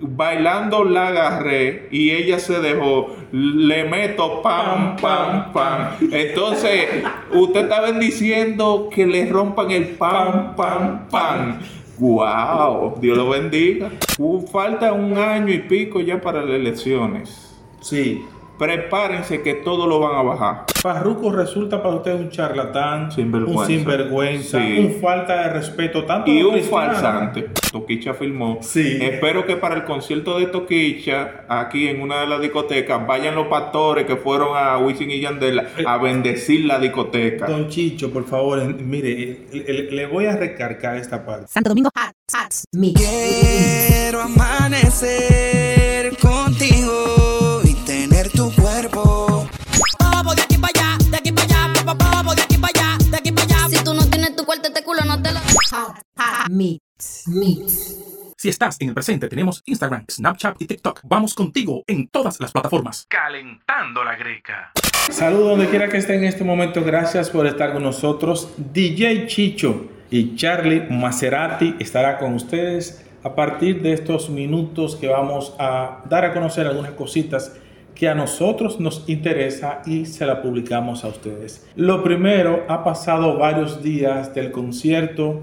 Bailando 0.00 0.84
la 0.84 1.08
agarré 1.08 1.88
y 1.90 2.10
ella 2.10 2.38
se 2.38 2.60
dejó. 2.60 3.16
Le 3.32 3.84
meto 3.84 4.42
pam, 4.42 4.96
pam, 4.96 5.52
pam. 5.52 5.90
Entonces, 6.12 7.04
usted 7.32 7.62
está 7.62 7.80
bendiciendo 7.80 8.88
que 8.92 9.06
le 9.06 9.26
rompan 9.30 9.70
el 9.70 9.88
pam, 9.90 10.54
pam, 10.56 11.08
pam. 11.08 11.60
¡Wow! 11.98 12.98
Dios 13.00 13.16
lo 13.16 13.28
bendiga. 13.28 13.90
Uh, 14.18 14.46
falta 14.46 14.92
un 14.92 15.18
año 15.18 15.52
y 15.52 15.58
pico 15.58 16.00
ya 16.00 16.20
para 16.20 16.42
las 16.42 16.54
elecciones. 16.54 17.56
Sí. 17.80 18.24
Prepárense 18.58 19.40
que 19.42 19.54
todo 19.54 19.86
lo 19.86 20.00
van 20.00 20.16
a 20.16 20.22
bajar. 20.22 20.64
Farruko 20.80 21.30
resulta 21.32 21.82
para 21.82 21.94
usted 21.96 22.14
un 22.14 22.28
charlatán, 22.30 23.10
Sinvergüenza. 23.12 23.60
un 23.60 23.66
sinvergüenza, 23.66 24.58
Sí. 24.60 24.78
un 24.78 25.00
falta 25.00 25.42
de 25.44 25.50
respeto 25.52 26.04
tanto 26.04 26.30
Y 26.30 26.42
un 26.42 26.60
falsante. 26.62 27.50
Toquicha 27.70 28.14
filmó. 28.14 28.58
Sí. 28.62 28.98
Espero 29.00 29.44
que 29.46 29.56
para 29.56 29.74
el 29.76 29.84
concierto 29.84 30.38
de 30.38 30.46
Toquicha, 30.46 31.44
aquí 31.48 31.86
en 31.88 32.00
una 32.00 32.20
de 32.22 32.26
las 32.26 32.40
discotecas, 32.40 33.06
vayan 33.06 33.34
los 33.34 33.46
pastores 33.48 34.06
que 34.06 34.16
fueron 34.16 34.56
a 34.56 34.78
Wisin 34.78 35.10
y 35.10 35.20
Yandel 35.20 35.60
a 35.86 35.98
bendecir 35.98 36.64
la 36.64 36.78
discoteca. 36.78 37.46
Don 37.46 37.68
Chicho, 37.68 38.10
por 38.12 38.24
favor, 38.24 38.62
mire, 38.82 39.46
le, 39.52 39.72
le- 39.72 39.90
le 39.90 40.06
voy 40.06 40.26
a 40.26 40.36
recargar 40.36 40.96
esta 40.96 41.24
parte. 41.24 41.46
Santo 41.48 41.68
Domingo 41.70 41.90
Hot 41.94 42.12
Hats 42.32 42.64
Mix. 42.72 43.00
Quiero 43.00 44.20
amanecer 44.22 46.16
contigo 46.18 47.14
cuarto, 54.58 54.68
este 54.68 54.84
culo 54.84 55.00
no 55.04 55.22
te 55.22 55.32
lo. 55.32 55.38
Hot 55.38 55.96
Hot 56.16 56.50
Mix. 56.50 57.24
Mix. 57.26 57.96
Si 58.36 58.48
estás 58.48 58.76
en 58.80 58.88
el 58.88 58.94
presente, 58.94 59.28
tenemos 59.28 59.62
Instagram, 59.66 60.04
Snapchat 60.08 60.60
y 60.62 60.66
TikTok. 60.66 61.00
Vamos 61.04 61.34
contigo 61.34 61.82
en 61.86 62.08
todas 62.08 62.38
las 62.40 62.52
plataformas. 62.52 63.06
Calentando 63.08 64.04
la 64.04 64.14
greca. 64.16 64.72
Saludos 65.10 65.50
donde 65.50 65.68
quiera 65.68 65.88
que 65.88 65.96
esté 65.96 66.14
en 66.14 66.24
este 66.24 66.44
momento. 66.44 66.84
Gracias 66.84 67.30
por 67.30 67.46
estar 67.46 67.72
con 67.72 67.82
nosotros. 67.82 68.52
DJ 68.56 69.26
Chicho 69.26 69.86
y 70.10 70.36
Charlie 70.36 70.86
Maserati 70.88 71.76
estará 71.80 72.18
con 72.18 72.34
ustedes 72.34 73.04
a 73.24 73.34
partir 73.34 73.82
de 73.82 73.92
estos 73.92 74.30
minutos 74.30 74.94
que 74.94 75.08
vamos 75.08 75.54
a 75.58 76.02
dar 76.08 76.24
a 76.24 76.32
conocer 76.32 76.66
algunas 76.66 76.92
cositas 76.92 77.56
que 77.98 78.08
a 78.08 78.14
nosotros 78.14 78.78
nos 78.78 79.08
interesa 79.08 79.82
y 79.84 80.06
se 80.06 80.24
la 80.24 80.40
publicamos 80.40 81.04
a 81.04 81.08
ustedes. 81.08 81.68
Lo 81.74 82.04
primero, 82.04 82.64
ha 82.68 82.84
pasado 82.84 83.36
varios 83.36 83.82
días 83.82 84.32
del 84.34 84.52
concierto 84.52 85.42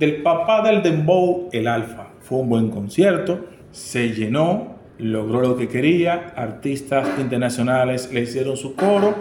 del 0.00 0.20
papá 0.20 0.68
del 0.68 0.82
Dembow, 0.82 1.48
el 1.52 1.68
Alfa. 1.68 2.08
Fue 2.18 2.38
un 2.38 2.48
buen 2.48 2.70
concierto, 2.70 3.44
se 3.70 4.08
llenó, 4.08 4.78
logró 4.98 5.42
lo 5.42 5.56
que 5.56 5.68
quería, 5.68 6.32
artistas 6.34 7.08
internacionales 7.20 8.12
le 8.12 8.22
hicieron 8.22 8.56
su 8.56 8.74
coro. 8.74 9.14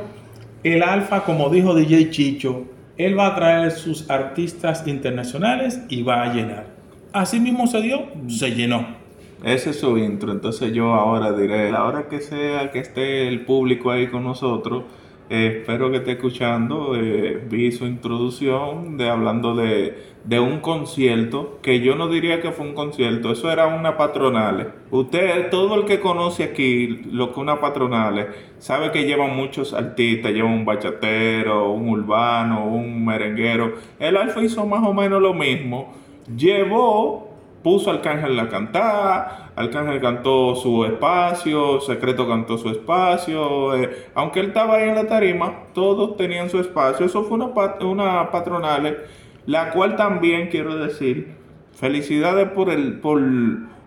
El 0.64 0.82
Alfa, 0.82 1.24
como 1.24 1.52
dijo 1.52 1.76
DJ 1.76 2.09
Chicho, 2.09 2.66
él 2.98 3.18
va 3.18 3.28
a 3.28 3.36
traer 3.36 3.70
sus 3.70 4.09
artistas 4.09 4.88
internacionales 4.88 5.82
y 5.88 6.02
va 6.02 6.24
a 6.24 6.34
llenar. 6.34 6.66
Así 7.14 7.40
mismo 7.40 7.68
se 7.68 7.80
dio, 7.82 8.08
se 8.28 8.56
llenó. 8.56 9.01
Ese 9.44 9.72
es 9.72 9.80
su 9.80 9.97
intro, 9.97 10.31
entonces 10.31 10.72
yo 10.72 10.94
ahora 10.94 11.31
diré, 11.31 11.72
la 11.72 11.86
hora 11.86 12.08
que 12.08 12.20
sea 12.20 12.70
que 12.72 12.78
esté 12.78 13.28
el 13.28 13.44
público 13.44 13.89
ahí 13.89 14.06
con 14.08 14.23
nosotros, 14.23 14.84
eh, 15.31 15.61
espero 15.61 15.89
que 15.89 15.97
esté 15.97 16.11
escuchando, 16.11 16.95
eh, 16.95 17.42
vi 17.50 17.72
su 17.72 17.86
introducción 17.86 18.97
de 18.97 19.09
hablando 19.09 19.56
de, 19.56 19.97
de 20.25 20.39
un 20.39 20.59
concierto, 20.59 21.58
que 21.64 21.80
yo 21.80 21.95
no 21.95 22.08
diría 22.08 22.39
que 22.39 22.52
fue 22.52 22.67
un 22.67 22.75
concierto, 22.75 23.31
eso 23.31 23.52
era 23.52 23.66
una 23.66 23.97
patronal. 23.97 24.75
Usted, 24.92 25.50
todo 25.50 25.73
el 25.73 25.86
que 25.86 26.00
conoce 26.00 26.44
aquí 26.44 26.88
lo 27.12 27.34
que 27.34 27.39
una 27.39 27.59
patronal, 27.59 28.28
sabe 28.59 28.92
que 28.92 29.06
llevan 29.06 29.36
muchos 29.36 29.73
artistas, 29.73 30.34
llevan 30.34 30.52
un 30.52 30.66
bachatero, 30.66 31.72
un 31.72 31.89
urbano, 31.89 32.68
un 32.68 33.03
merenguero. 33.03 33.74
El 33.97 34.18
Alfa 34.18 34.44
hizo 34.44 34.68
más 34.68 34.85
o 34.85 34.94
menos 34.94 35.19
lo 35.19 35.34
mismo, 35.34 35.94
llevó 36.35 37.31
puso 37.64 37.92
Arcángel 37.92 38.40
a 38.40 38.50
cantar, 38.50 39.52
Arcángel 39.56 40.02
cantó 40.02 40.56
su 40.56 40.84
espacio, 40.86 41.80
Secreto 41.82 42.28
cantó 42.28 42.58
su 42.58 42.70
espacio, 42.70 43.76
eh, 43.76 44.08
aunque 44.16 44.40
él 44.40 44.48
estaba 44.48 44.76
ahí 44.78 44.90
en 44.90 44.96
la 44.96 45.08
tarima, 45.08 45.66
todos 45.74 46.18
tenían 46.18 46.50
su 46.50 46.60
espacio, 46.60 47.06
eso 47.06 47.24
fue 47.24 47.38
una, 47.38 47.52
una 47.86 48.32
patronal, 48.32 48.98
la 49.46 49.72
cual 49.72 49.96
también 49.96 50.50
quiero 50.50 50.76
decir, 50.78 51.36
felicidades 51.74 52.50
por, 52.50 52.70
el, 52.70 53.00
por, 53.00 53.22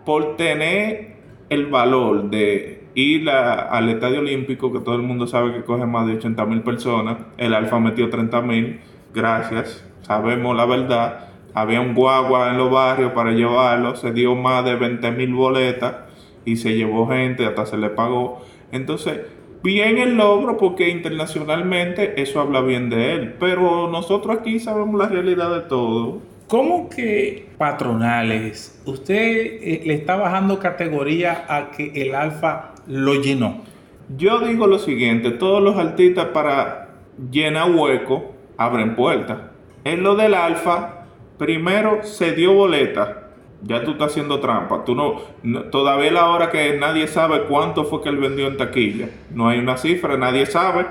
por 0.05 0.35
tener 0.37 1.15
el 1.49 1.65
valor 1.67 2.29
de 2.29 2.83
ir 2.95 3.29
a- 3.29 3.61
al 3.69 3.89
Estadio 3.89 4.19
Olímpico, 4.19 4.71
que 4.71 4.79
todo 4.79 4.95
el 4.95 5.01
mundo 5.01 5.27
sabe 5.27 5.53
que 5.53 5.63
coge 5.63 5.85
más 5.85 6.07
de 6.07 6.13
80 6.13 6.45
mil 6.45 6.61
personas, 6.61 7.17
el 7.37 7.53
Alfa 7.53 7.79
metió 7.79 8.09
30 8.09 8.41
mil, 8.41 8.79
gracias, 9.13 9.85
sabemos 10.01 10.55
la 10.55 10.65
verdad, 10.65 11.27
había 11.55 11.79
un 11.79 11.95
guagua 11.95 12.51
en 12.51 12.57
los 12.57 12.69
barrios 12.69 13.13
para 13.13 13.31
llevarlo, 13.31 13.95
se 13.95 14.11
dio 14.11 14.35
más 14.35 14.65
de 14.65 14.75
20 14.75 15.09
mil 15.11 15.33
boletas 15.33 15.95
y 16.43 16.57
se 16.57 16.75
llevó 16.75 17.07
gente, 17.07 17.45
hasta 17.45 17.65
se 17.65 17.77
le 17.77 17.89
pagó. 17.89 18.41
Entonces, 18.73 19.21
bien 19.63 19.97
el 19.97 20.15
logro 20.15 20.57
porque 20.57 20.89
internacionalmente 20.89 22.21
eso 22.21 22.41
habla 22.41 22.59
bien 22.59 22.89
de 22.89 23.13
él, 23.13 23.35
pero 23.39 23.89
nosotros 23.89 24.37
aquí 24.37 24.59
sabemos 24.59 24.99
la 24.99 25.07
realidad 25.07 25.49
de 25.55 25.61
todo. 25.61 26.19
¿Cómo 26.49 26.89
que 26.89 27.47
patronales? 27.57 28.83
Usted 28.85 29.15
eh, 29.15 29.81
le 29.85 29.93
está 29.93 30.17
bajando 30.17 30.59
categoría 30.59 31.45
a 31.47 31.71
que 31.71 31.91
el 31.95 32.13
Alfa 32.13 32.73
lo 32.85 33.15
llenó. 33.15 33.63
Yo 34.17 34.39
digo 34.39 34.67
lo 34.67 34.77
siguiente, 34.77 35.31
todos 35.31 35.63
los 35.63 35.77
artistas 35.77 36.25
para 36.25 36.89
llenar 37.31 37.71
hueco 37.71 38.35
abren 38.57 38.95
puertas. 38.95 39.37
En 39.83 40.03
lo 40.03 40.15
del 40.15 40.33
alfa, 40.33 41.04
primero 41.37 42.03
se 42.03 42.33
dio 42.33 42.53
boleta. 42.53 43.21
Ya 43.61 43.83
tú 43.83 43.91
estás 43.91 44.11
haciendo 44.11 44.39
trampa. 44.39 44.83
Tú 44.85 44.95
no, 44.95 45.21
todavía 45.71 46.11
la 46.11 46.29
hora 46.29 46.51
que 46.51 46.77
nadie 46.77 47.07
sabe 47.07 47.43
cuánto 47.43 47.85
fue 47.85 48.01
que 48.01 48.09
él 48.09 48.17
vendió 48.17 48.47
en 48.47 48.57
taquilla. 48.57 49.09
No 49.31 49.47
hay 49.49 49.59
una 49.59 49.77
cifra, 49.77 50.17
nadie 50.17 50.45
sabe 50.45 50.85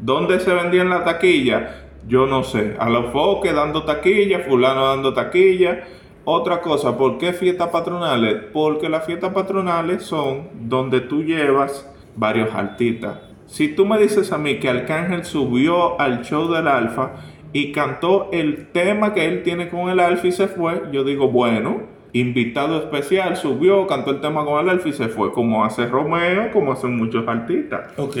dónde 0.00 0.40
se 0.40 0.52
vendía 0.52 0.82
en 0.82 0.90
la 0.90 1.04
taquilla. 1.04 1.86
Yo 2.06 2.26
no 2.26 2.44
sé. 2.44 2.76
A 2.78 2.90
los 2.90 3.12
foques 3.12 3.54
dando 3.54 3.84
taquilla, 3.84 4.40
fulano 4.40 4.88
dando 4.88 5.14
taquilla. 5.14 5.84
Otra 6.24 6.60
cosa, 6.60 6.98
¿por 6.98 7.16
qué 7.16 7.32
fiestas 7.32 7.68
patronales? 7.68 8.36
Porque 8.52 8.88
las 8.88 9.06
fiestas 9.06 9.32
patronales 9.32 10.02
son 10.02 10.48
donde 10.68 11.00
tú 11.00 11.22
llevas 11.22 11.90
varios 12.16 12.54
artistas. 12.54 13.18
Si 13.46 13.68
tú 13.74 13.86
me 13.86 13.98
dices 13.98 14.30
a 14.32 14.38
mí 14.38 14.60
que 14.60 14.68
Arcángel 14.68 15.24
subió 15.24 16.00
al 16.00 16.22
show 16.22 16.48
del 16.52 16.68
Alfa 16.68 17.14
y 17.52 17.72
cantó 17.72 18.28
el 18.32 18.68
tema 18.68 19.12
que 19.14 19.26
él 19.26 19.42
tiene 19.42 19.68
con 19.68 19.90
el 19.90 20.00
Alfa 20.00 20.26
y 20.26 20.32
se 20.32 20.46
fue, 20.46 20.82
yo 20.92 21.04
digo, 21.04 21.28
bueno, 21.28 21.82
invitado 22.12 22.78
especial, 22.78 23.36
subió, 23.36 23.86
cantó 23.86 24.10
el 24.10 24.20
tema 24.20 24.44
con 24.44 24.60
el 24.60 24.68
Alfa 24.68 24.88
y 24.88 24.92
se 24.92 25.08
fue, 25.08 25.32
como 25.32 25.64
hace 25.64 25.86
Romeo, 25.86 26.50
como 26.52 26.72
hacen 26.72 26.96
muchos 26.96 27.26
artistas. 27.26 27.92
Ok. 27.96 28.16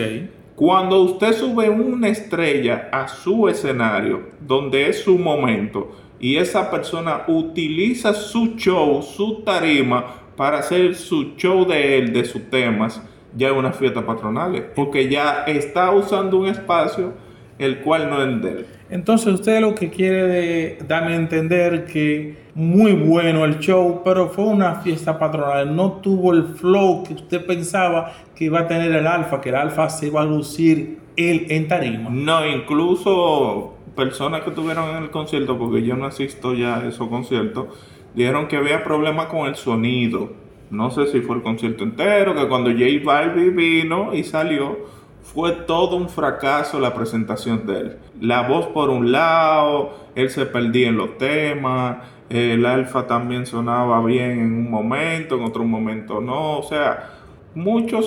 Cuando 0.56 1.00
usted 1.02 1.32
sube 1.32 1.70
una 1.70 2.08
estrella 2.08 2.88
a 2.92 3.08
su 3.08 3.48
escenario, 3.48 4.20
donde 4.40 4.88
es 4.88 5.02
su 5.02 5.18
momento, 5.18 5.96
y 6.18 6.36
esa 6.36 6.70
persona 6.70 7.22
utiliza 7.28 8.12
su 8.12 8.56
show, 8.56 9.02
su 9.02 9.42
tarima, 9.42 10.04
para 10.36 10.58
hacer 10.58 10.94
su 10.94 11.34
show 11.36 11.66
de 11.66 11.98
él, 11.98 12.12
de 12.12 12.24
sus 12.24 12.50
temas, 12.50 13.02
ya 13.34 13.48
es 13.48 13.54
una 13.54 13.72
fiesta 13.72 14.04
patronal, 14.04 14.72
porque 14.74 15.08
ya 15.08 15.44
está 15.46 15.90
usando 15.92 16.38
un 16.38 16.48
espacio 16.48 17.14
el 17.58 17.78
cual 17.80 18.10
no 18.10 18.22
es 18.22 18.42
de 18.42 18.50
él. 18.50 18.66
Entonces 18.90 19.32
usted 19.32 19.60
lo 19.60 19.74
que 19.74 19.88
quiere 19.88 20.78
darme 20.88 21.12
a 21.12 21.16
entender 21.16 21.86
que 21.86 22.34
muy 22.54 22.92
bueno 22.92 23.44
el 23.44 23.60
show, 23.60 24.02
pero 24.04 24.28
fue 24.28 24.44
una 24.44 24.76
fiesta 24.76 25.18
patronal, 25.18 25.74
no 25.74 25.92
tuvo 25.92 26.32
el 26.32 26.44
flow 26.44 27.04
que 27.04 27.14
usted 27.14 27.46
pensaba 27.46 28.12
que 28.34 28.46
iba 28.46 28.60
a 28.60 28.66
tener 28.66 28.90
el 28.92 29.06
alfa, 29.06 29.40
que 29.40 29.50
el 29.50 29.54
alfa 29.54 29.88
se 29.88 30.08
iba 30.08 30.22
a 30.22 30.24
lucir 30.24 30.98
él 31.16 31.46
en 31.50 31.68
tarima. 31.68 32.10
No, 32.10 32.44
incluso 32.44 33.74
personas 33.94 34.42
que 34.42 34.50
estuvieron 34.50 34.96
en 34.96 35.04
el 35.04 35.10
concierto, 35.10 35.56
porque 35.56 35.82
yo 35.82 35.94
no 35.94 36.06
asisto 36.06 36.54
ya 36.54 36.78
a 36.78 36.88
esos 36.88 37.08
conciertos, 37.08 37.66
dijeron 38.14 38.48
que 38.48 38.56
había 38.56 38.82
problemas 38.82 39.26
con 39.26 39.46
el 39.46 39.54
sonido. 39.54 40.32
No 40.70 40.90
sé 40.90 41.06
si 41.06 41.20
fue 41.20 41.36
el 41.36 41.42
concierto 41.42 41.84
entero, 41.84 42.34
que 42.34 42.48
cuando 42.48 42.70
J 42.70 42.84
Balvin 43.04 43.54
vino 43.54 44.14
y 44.14 44.24
salió, 44.24 44.78
fue 45.22 45.52
todo 45.52 45.96
un 45.96 46.08
fracaso 46.08 46.80
la 46.80 46.94
presentación 46.94 47.66
de 47.66 47.78
él. 47.78 47.96
La 48.20 48.42
voz 48.48 48.66
por 48.66 48.90
un 48.90 49.12
lado, 49.12 49.94
él 50.14 50.30
se 50.30 50.46
perdía 50.46 50.88
en 50.88 50.96
los 50.96 51.18
temas, 51.18 51.98
el 52.28 52.64
alfa 52.64 53.06
también 53.06 53.46
sonaba 53.46 54.04
bien 54.04 54.32
en 54.32 54.52
un 54.52 54.70
momento, 54.70 55.36
en 55.36 55.42
otro 55.42 55.64
momento 55.64 56.20
no, 56.20 56.58
o 56.58 56.62
sea, 56.62 57.10
muchas 57.54 58.06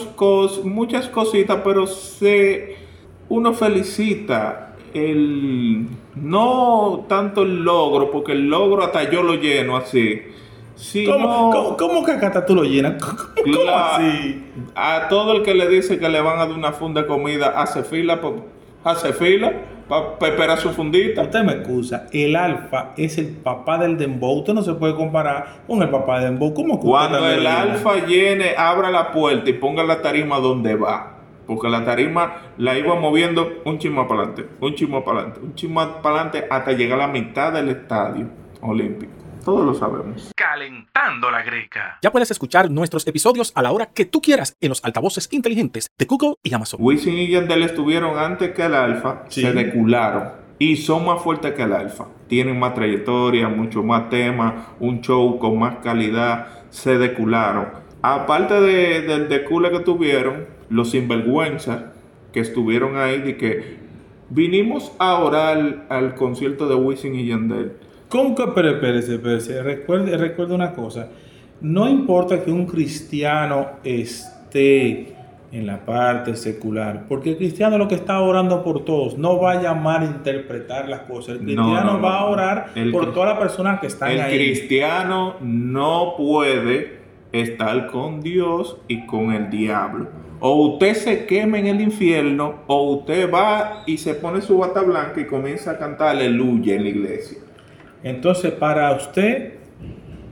cositas, 1.09 1.59
pero 1.63 1.85
se, 1.87 2.77
uno 3.27 3.53
felicita 3.53 4.75
el, 4.93 5.87
no 6.15 7.05
tanto 7.09 7.43
el 7.43 7.63
logro, 7.63 8.11
porque 8.11 8.31
el 8.31 8.47
logro 8.47 8.83
hasta 8.83 9.09
yo 9.09 9.23
lo 9.23 9.35
lleno 9.35 9.75
así, 9.75 10.21
¿Cómo, 11.05 11.27
no- 11.27 11.49
cómo, 11.51 11.77
cómo 11.77 12.03
que 12.05 12.17
Cata 12.17 12.45
tú 12.45 12.55
lo 12.55 12.63
llenas? 12.63 13.01
¿Cómo, 13.03 13.69
así? 13.69 14.43
A 14.75 15.07
todo 15.09 15.33
el 15.37 15.43
que 15.43 15.53
le 15.53 15.67
dice 15.67 15.99
que 15.99 16.09
le 16.09 16.21
van 16.21 16.39
a 16.39 16.45
dar 16.45 16.51
una 16.55 16.71
funda 16.73 17.01
de 17.01 17.07
comida, 17.07 17.53
hace 17.55 17.83
fila, 17.83 18.19
hace 18.83 19.13
fila 19.13 19.51
para 19.87 20.31
esperar 20.31 20.57
su 20.59 20.69
fundita. 20.71 21.21
Usted 21.23 21.43
me 21.43 21.53
excusa, 21.53 22.07
el 22.11 22.35
alfa 22.35 22.91
es 22.97 23.17
el 23.17 23.27
papá 23.27 23.77
del 23.77 23.97
dembow. 23.97 24.39
Usted 24.39 24.53
no 24.53 24.61
se 24.61 24.73
puede 24.73 24.95
comparar 24.95 25.61
con 25.67 25.81
el 25.81 25.89
papá 25.89 26.19
del 26.19 26.31
dembow. 26.31 26.53
¿Cómo 26.53 26.79
que 26.79 26.87
Cuando 26.87 27.27
el 27.29 27.45
alfa 27.47 28.05
llene, 28.05 28.55
abra 28.57 28.89
la 28.91 29.11
puerta 29.11 29.49
y 29.49 29.53
ponga 29.53 29.83
la 29.83 30.01
tarima 30.01 30.39
donde 30.39 30.75
va. 30.75 31.09
Porque 31.45 31.67
la 31.69 31.83
tarima 31.83 32.35
la 32.57 32.77
iba 32.77 32.95
moviendo 32.95 33.47
un 33.65 33.77
chismo 33.77 34.07
para 34.07 34.21
adelante, 34.21 34.47
un 34.61 34.75
chismo 34.75 35.03
para 35.03 35.19
adelante, 35.19 35.41
un 35.45 35.55
chismo 35.55 35.81
para 36.01 36.15
adelante 36.21 36.47
hasta 36.49 36.71
llegar 36.71 36.99
a 37.01 37.07
la 37.07 37.11
mitad 37.13 37.51
del 37.51 37.67
estadio 37.69 38.27
olímpico. 38.61 39.22
Todos 39.43 39.65
lo 39.65 39.73
sabemos. 39.73 40.31
Calentando 40.35 41.29
la 41.29 41.41
greca. 41.43 41.97
Ya 42.01 42.11
puedes 42.11 42.31
escuchar 42.31 42.71
nuestros 42.71 43.05
episodios 43.07 43.51
a 43.55 43.61
la 43.61 43.71
hora 43.71 43.87
que 43.87 44.05
tú 44.05 44.21
quieras 44.21 44.55
en 44.61 44.69
los 44.69 44.83
altavoces 44.85 45.27
inteligentes 45.31 45.87
de 45.97 46.05
Google 46.05 46.35
y 46.43 46.53
Amazon. 46.53 46.79
Wisin 46.81 47.17
y 47.17 47.27
Yandel 47.29 47.63
estuvieron 47.63 48.17
antes 48.17 48.51
que 48.51 48.63
el 48.63 48.73
alfa, 48.73 49.23
Sí. 49.27 49.41
se 49.41 49.51
decularon 49.53 50.29
y 50.59 50.77
son 50.77 51.05
más 51.05 51.21
fuertes 51.21 51.53
que 51.53 51.63
el 51.63 51.73
alfa. 51.73 52.05
Tienen 52.27 52.57
más 52.57 52.73
trayectoria, 52.73 53.49
mucho 53.49 53.83
más 53.83 54.09
temas, 54.09 54.53
un 54.79 55.01
show 55.01 55.37
con 55.39 55.59
más 55.59 55.77
calidad, 55.83 56.47
se 56.69 56.97
decularon. 56.97 57.67
Aparte 58.01 58.59
de- 58.61 59.01
del 59.01 59.27
decule 59.27 59.71
que 59.71 59.79
tuvieron, 59.81 60.45
los 60.69 60.91
sinvergüenzas 60.91 61.83
que 62.31 62.39
estuvieron 62.39 62.97
ahí, 62.97 63.21
de 63.21 63.37
que 63.37 63.77
vinimos 64.29 64.91
a 64.99 65.15
orar 65.19 65.85
al 65.89 66.15
concierto 66.15 66.67
de 66.67 66.75
Wisin 66.75 67.15
y 67.15 67.27
Yandel. 67.27 67.73
¿Cómo 68.13 68.35
que? 68.35 68.43
Pero 68.53 68.69
espérese, 68.69 69.15
espérese. 69.15 69.63
Recuerde, 69.63 70.15
recuerde 70.17 70.53
una 70.53 70.73
cosa. 70.73 71.07
No 71.61 71.89
importa 71.89 72.43
que 72.43 72.51
un 72.51 72.67
cristiano 72.67 73.65
esté 73.83 75.15
en 75.51 75.65
la 75.65 75.83
parte 75.83 76.35
secular, 76.35 77.05
porque 77.09 77.31
el 77.31 77.37
cristiano 77.37 77.79
lo 77.79 77.87
que 77.87 77.95
está 77.95 78.19
orando 78.19 78.63
por 78.63 78.85
todos, 78.85 79.17
no 79.17 79.39
va 79.39 79.53
a 79.53 79.61
llamar 79.63 80.01
a 80.01 80.05
interpretar 80.05 80.87
las 80.89 81.01
cosas. 81.01 81.39
El 81.39 81.55
No, 81.55 81.63
cristiano 81.63 81.83
no, 81.85 81.97
no, 81.97 82.03
va 82.03 82.19
a 82.19 82.25
orar 82.25 82.71
El 82.75 82.91
por 82.91 83.13
todas 83.15 83.29
las 83.29 83.39
personas 83.39 83.79
que 83.79 83.87
están 83.87 84.11
El 84.11 84.21
ahí. 84.21 84.35
cristiano 84.35 85.37
no 85.41 86.13
puede 86.15 86.99
estar 87.31 87.87
con 87.87 88.21
Dios 88.21 88.77
y 88.87 89.07
con 89.07 89.33
el 89.33 89.49
diablo. 89.49 90.05
O 90.39 90.67
usted 90.67 90.93
se 90.93 91.25
quema 91.25 91.57
en 91.57 91.65
el 91.65 91.81
infierno, 91.81 92.57
o 92.67 92.91
usted 92.91 93.31
va 93.33 93.81
y 93.87 93.97
se 93.97 94.13
pone 94.13 94.39
su 94.41 94.59
bata 94.59 94.81
blanca 94.83 95.19
y 95.19 95.25
comienza 95.25 95.71
a 95.71 95.77
cantar 95.79 96.09
aleluya 96.09 96.75
en 96.75 96.83
la 96.83 96.89
iglesia. 96.89 97.39
Entonces, 98.03 98.51
para 98.51 98.91
usted, 98.93 99.53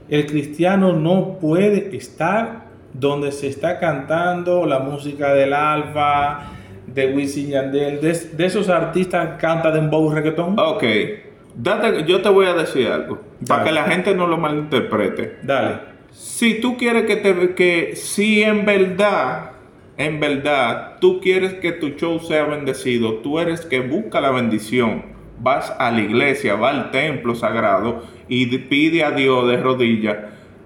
el 0.08 0.26
cristiano 0.26 0.92
no 0.92 1.38
puede 1.40 1.96
estar 1.96 2.66
donde 2.92 3.32
se 3.32 3.48
está 3.48 3.78
cantando 3.78 4.66
la 4.66 4.78
música 4.78 5.32
del 5.32 5.52
Alfa, 5.54 6.50
de 6.86 7.14
Wisin 7.14 7.48
Yandel, 7.50 8.00
de, 8.00 8.12
de 8.12 8.44
esos 8.44 8.68
artistas 8.68 9.30
que 9.30 9.36
cantan 9.38 9.72
dembow 9.72 10.10
reggaetón. 10.12 10.58
Ok, 10.58 10.84
date- 11.56 12.04
yo 12.06 12.20
te 12.20 12.28
voy 12.28 12.46
a 12.46 12.52
decir 12.54 12.88
algo, 12.88 13.20
para 13.48 13.64
que 13.64 13.72
la 13.72 13.84
gente 13.84 14.14
no 14.14 14.26
lo 14.26 14.36
malinterprete. 14.36 15.38
Dale. 15.42 15.76
Si 16.10 16.60
tú 16.60 16.76
quieres 16.76 17.04
que 17.04 17.16
te 17.16 17.54
que 17.54 17.96
si 17.96 18.42
en 18.42 18.66
verdad, 18.66 19.52
en 19.96 20.20
verdad, 20.20 20.96
tú 21.00 21.20
quieres 21.20 21.54
que 21.54 21.72
tu 21.72 21.90
show 21.90 22.18
sea 22.20 22.44
bendecido, 22.44 23.14
tú 23.22 23.38
eres 23.38 23.62
que 23.64 23.80
busca 23.80 24.20
la 24.20 24.30
bendición. 24.30 25.04
Vas 25.42 25.74
a 25.78 25.90
la 25.90 26.00
iglesia, 26.00 26.54
va 26.54 26.70
al 26.70 26.90
templo 26.90 27.34
sagrado 27.34 28.02
y 28.28 28.44
de- 28.46 28.58
pide 28.60 29.02
a 29.04 29.10
Dios 29.10 29.48
de 29.48 29.56
rodillas 29.56 30.16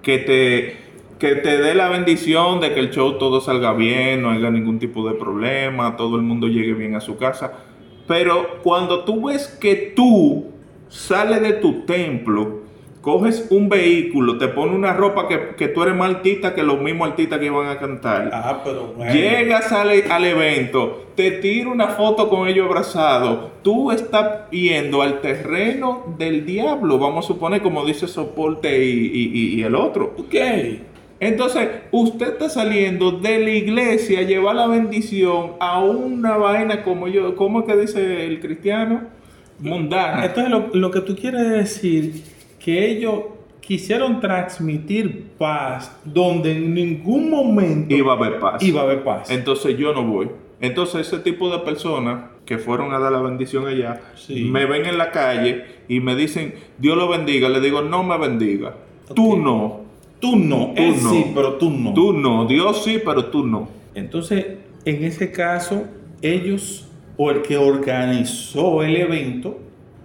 que 0.02 0.18
te 0.18 0.86
que 1.18 1.34
te 1.34 1.56
dé 1.56 1.74
la 1.74 1.88
bendición 1.88 2.60
de 2.60 2.74
que 2.74 2.80
el 2.80 2.90
show 2.90 3.16
todo 3.16 3.40
salga 3.40 3.72
bien, 3.72 4.20
no 4.20 4.32
haya 4.32 4.50
ningún 4.50 4.78
tipo 4.78 5.08
de 5.08 5.14
problema, 5.14 5.96
todo 5.96 6.16
el 6.16 6.22
mundo 6.22 6.46
llegue 6.46 6.74
bien 6.74 6.94
a 6.94 7.00
su 7.00 7.16
casa. 7.16 7.54
Pero 8.06 8.60
cuando 8.62 9.02
tú 9.04 9.28
ves 9.28 9.48
que 9.58 9.94
tú 9.96 10.48
sales 10.88 11.40
de 11.40 11.54
tu 11.54 11.86
templo, 11.86 12.65
coges 13.06 13.46
un 13.50 13.68
vehículo, 13.68 14.36
te 14.36 14.48
pones 14.48 14.74
una 14.74 14.92
ropa 14.92 15.28
que, 15.28 15.54
que 15.56 15.68
tú 15.68 15.84
eres 15.84 15.94
más 15.94 16.08
altita 16.12 16.56
que 16.56 16.64
los 16.64 16.80
mismos 16.80 17.10
artistas 17.10 17.38
que 17.38 17.46
iban 17.46 17.68
a 17.68 17.78
cantar. 17.78 18.30
Ah, 18.32 18.62
pero 18.64 18.94
bueno. 18.96 19.14
Llegas 19.14 19.70
al, 19.70 19.90
al 20.10 20.24
evento, 20.24 21.04
te 21.14 21.30
tira 21.30 21.70
una 21.70 21.86
foto 21.86 22.28
con 22.28 22.48
ellos 22.48 22.66
abrazados. 22.66 23.50
Tú 23.62 23.92
estás 23.92 24.50
yendo 24.50 25.02
al 25.02 25.20
terreno 25.20 26.16
del 26.18 26.44
diablo, 26.44 26.98
vamos 26.98 27.24
a 27.24 27.28
suponer, 27.28 27.62
como 27.62 27.84
dice 27.84 28.08
Soporte 28.08 28.84
y, 28.84 28.90
y- 28.90 29.30
y- 29.32 29.60
y 29.60 29.62
el 29.62 29.76
otro. 29.76 30.12
Ok. 30.18 30.34
Entonces, 31.20 31.68
usted 31.92 32.30
está 32.30 32.48
saliendo 32.48 33.12
de 33.12 33.38
la 33.38 33.50
iglesia 33.50 34.18
a 34.18 34.22
llevar 34.22 34.56
la 34.56 34.66
bendición 34.66 35.52
a 35.60 35.78
una 35.78 36.36
vaina 36.38 36.82
como 36.82 37.06
yo, 37.06 37.36
¿cómo 37.36 37.60
es 37.60 37.66
que 37.66 37.76
dice 37.76 38.26
el 38.26 38.40
cristiano? 38.40 39.02
Mundana. 39.60 40.24
Entonces, 40.26 40.50
lo, 40.50 40.70
lo 40.74 40.90
que 40.90 41.00
tú 41.02 41.14
quieres 41.14 41.48
decir 41.48 42.34
que 42.66 42.90
ellos 42.90 43.20
quisieron 43.60 44.18
transmitir 44.20 45.28
paz 45.38 45.96
donde 46.04 46.50
en 46.50 46.74
ningún 46.74 47.30
momento 47.30 47.94
Iba 47.94 48.14
a 48.14 48.16
haber 48.16 48.40
paz. 48.40 48.60
iba 48.62 48.80
a 48.80 48.84
haber 48.84 49.04
paz. 49.04 49.30
Entonces 49.30 49.78
yo 49.78 49.92
no 49.94 50.02
voy. 50.04 50.28
Entonces 50.60 51.06
ese 51.06 51.18
tipo 51.20 51.48
de 51.48 51.60
personas 51.60 52.24
que 52.44 52.58
fueron 52.58 52.92
a 52.92 52.98
dar 52.98 53.12
la 53.12 53.20
bendición 53.20 53.68
allá, 53.68 54.00
Sí. 54.16 54.44
me 54.46 54.66
ven 54.66 54.84
en 54.86 54.98
la 54.98 55.12
calle 55.12 55.64
y 55.88 56.00
me 56.00 56.16
dicen, 56.16 56.54
Dios 56.78 56.96
lo 56.96 57.08
bendiga. 57.08 57.48
Le 57.48 57.60
digo, 57.60 57.82
no 57.82 58.02
me 58.02 58.18
bendiga. 58.18 58.74
Tú 59.14 59.36
no. 59.36 59.82
Tú 60.18 60.34
no, 60.34 60.72
Tú 60.74 60.82
él 60.82 60.94
no. 61.02 61.10
sí, 61.10 61.26
pero 61.34 61.52
tú 61.54 61.70
no. 61.70 61.94
Tú 61.94 62.12
no. 62.14 62.46
Dios 62.46 62.82
sí, 62.82 63.00
pero 63.04 63.26
tú 63.26 63.46
no. 63.46 63.68
Entonces, 63.94 64.44
en 64.84 65.04
ese 65.04 65.30
caso, 65.30 65.84
ellos 66.20 66.88
o 67.16 67.30
el 67.30 67.42
que 67.42 67.56
organizó 67.58 68.82
el 68.82 68.96
evento 68.96 69.58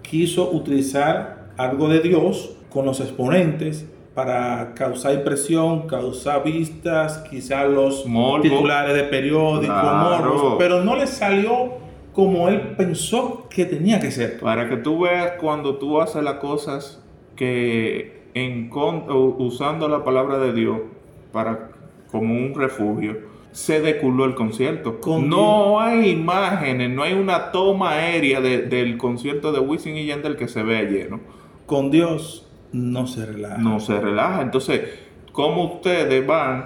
quiso 0.03 0.51
utilizar 0.51 1.40
algo 1.63 1.87
de 1.87 1.99
Dios 1.99 2.55
con 2.69 2.85
los 2.85 2.99
exponentes 2.99 3.85
para 4.15 4.73
causar 4.75 5.13
impresión, 5.13 5.87
causar 5.87 6.43
vistas, 6.43 7.23
quizás 7.29 7.69
los 7.69 8.05
Morbo. 8.05 8.41
titulares 8.41 8.93
de 8.95 9.03
periódicos, 9.03 9.67
Claro. 9.79 10.55
pero 10.59 10.83
no 10.83 10.95
le 10.95 11.07
salió 11.07 11.79
como 12.13 12.49
él 12.49 12.73
pensó 12.75 13.47
que 13.49 13.63
tenía 13.65 13.99
que 14.01 14.11
ser. 14.11 14.39
Para 14.39 14.67
que 14.67 14.75
tú 14.77 14.99
veas 15.01 15.33
cuando 15.39 15.75
tú 15.75 16.01
haces 16.01 16.21
las 16.23 16.35
cosas 16.35 17.01
que 17.35 18.21
en 18.33 18.69
con- 18.69 19.09
u- 19.09 19.35
usando 19.39 19.87
la 19.87 20.03
palabra 20.03 20.37
de 20.39 20.53
Dios 20.53 20.79
para 21.31 21.69
como 22.11 22.33
un 22.33 22.53
refugio, 22.53 23.17
se 23.51 23.81
deculó 23.81 24.25
el 24.25 24.35
concierto. 24.35 24.99
Con 25.01 25.30
no 25.30 25.80
hay 25.80 26.09
imágenes, 26.09 26.89
no 26.89 27.03
hay 27.03 27.13
una 27.13 27.51
toma 27.51 27.91
aérea 27.91 28.39
de- 28.41 28.63
del 28.63 28.97
concierto 28.97 29.51
de 29.53 29.59
Wisin 29.59 29.97
y 29.97 30.06
Yandel 30.06 30.35
que 30.35 30.47
se 30.49 30.63
vea 30.63 30.83
lleno. 30.83 31.19
Con 31.71 31.90
Dios 31.90 32.45
no 32.73 33.07
se 33.07 33.25
relaja. 33.25 33.57
No 33.57 33.80
se 33.80 33.97
relaja. 33.97 34.42
Entonces, 34.42 34.81
¿cómo 35.31 35.75
ustedes 35.75 36.28
van 36.28 36.66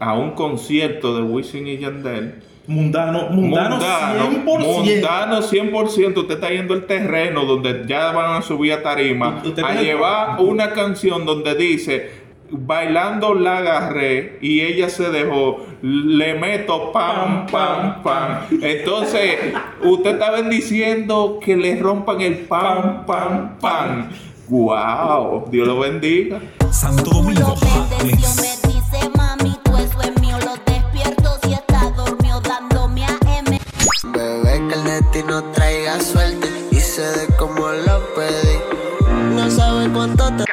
a 0.00 0.14
un 0.14 0.32
concierto 0.32 1.14
de 1.14 1.22
Wisin 1.22 1.68
y 1.68 1.78
Yandel? 1.78 2.42
Mundano, 2.66 3.28
mundano, 3.30 3.78
100%. 3.78 4.44
Mundano 4.44 5.42
100%. 5.42 6.18
Usted 6.18 6.34
está 6.34 6.48
yendo 6.48 6.74
al 6.74 6.86
terreno 6.86 7.44
donde 7.44 7.84
ya 7.86 8.10
van 8.10 8.38
a 8.38 8.42
subir 8.42 8.72
a 8.72 8.82
tarima 8.82 9.44
a 9.62 9.74
llevar 9.80 10.40
una 10.40 10.72
canción 10.72 11.24
donde 11.24 11.54
dice 11.54 12.25
bailando 12.50 13.34
la 13.34 13.58
agarré 13.58 14.38
y 14.40 14.60
ella 14.60 14.88
se 14.88 15.10
dejó, 15.10 15.66
le 15.82 16.34
meto 16.34 16.92
pam, 16.92 17.46
pam, 17.46 18.02
pam. 18.02 18.42
Entonces, 18.62 19.36
usted 19.82 20.14
está 20.14 20.30
bendiciendo 20.30 21.38
que 21.42 21.56
le 21.56 21.76
rompan 21.80 22.20
el 22.20 22.38
pam, 22.38 23.04
pam, 23.06 23.58
pam. 23.58 24.10
Wow, 24.48 25.48
Dios 25.50 25.66
lo 25.66 25.80
bendiga. 25.80 26.40
Santo 26.70 27.10
Domingo 27.10 27.56
no 35.22 35.42
traiga 35.52 36.00
suerte 36.00 36.48
y 36.70 36.76
se 36.76 37.02
dé 37.02 37.26
como 37.38 37.68
lo 37.68 38.14
pedí. 38.14 38.58
No 39.34 39.50
sabe 39.50 39.90
cuánto 39.92 40.30
te 40.36 40.45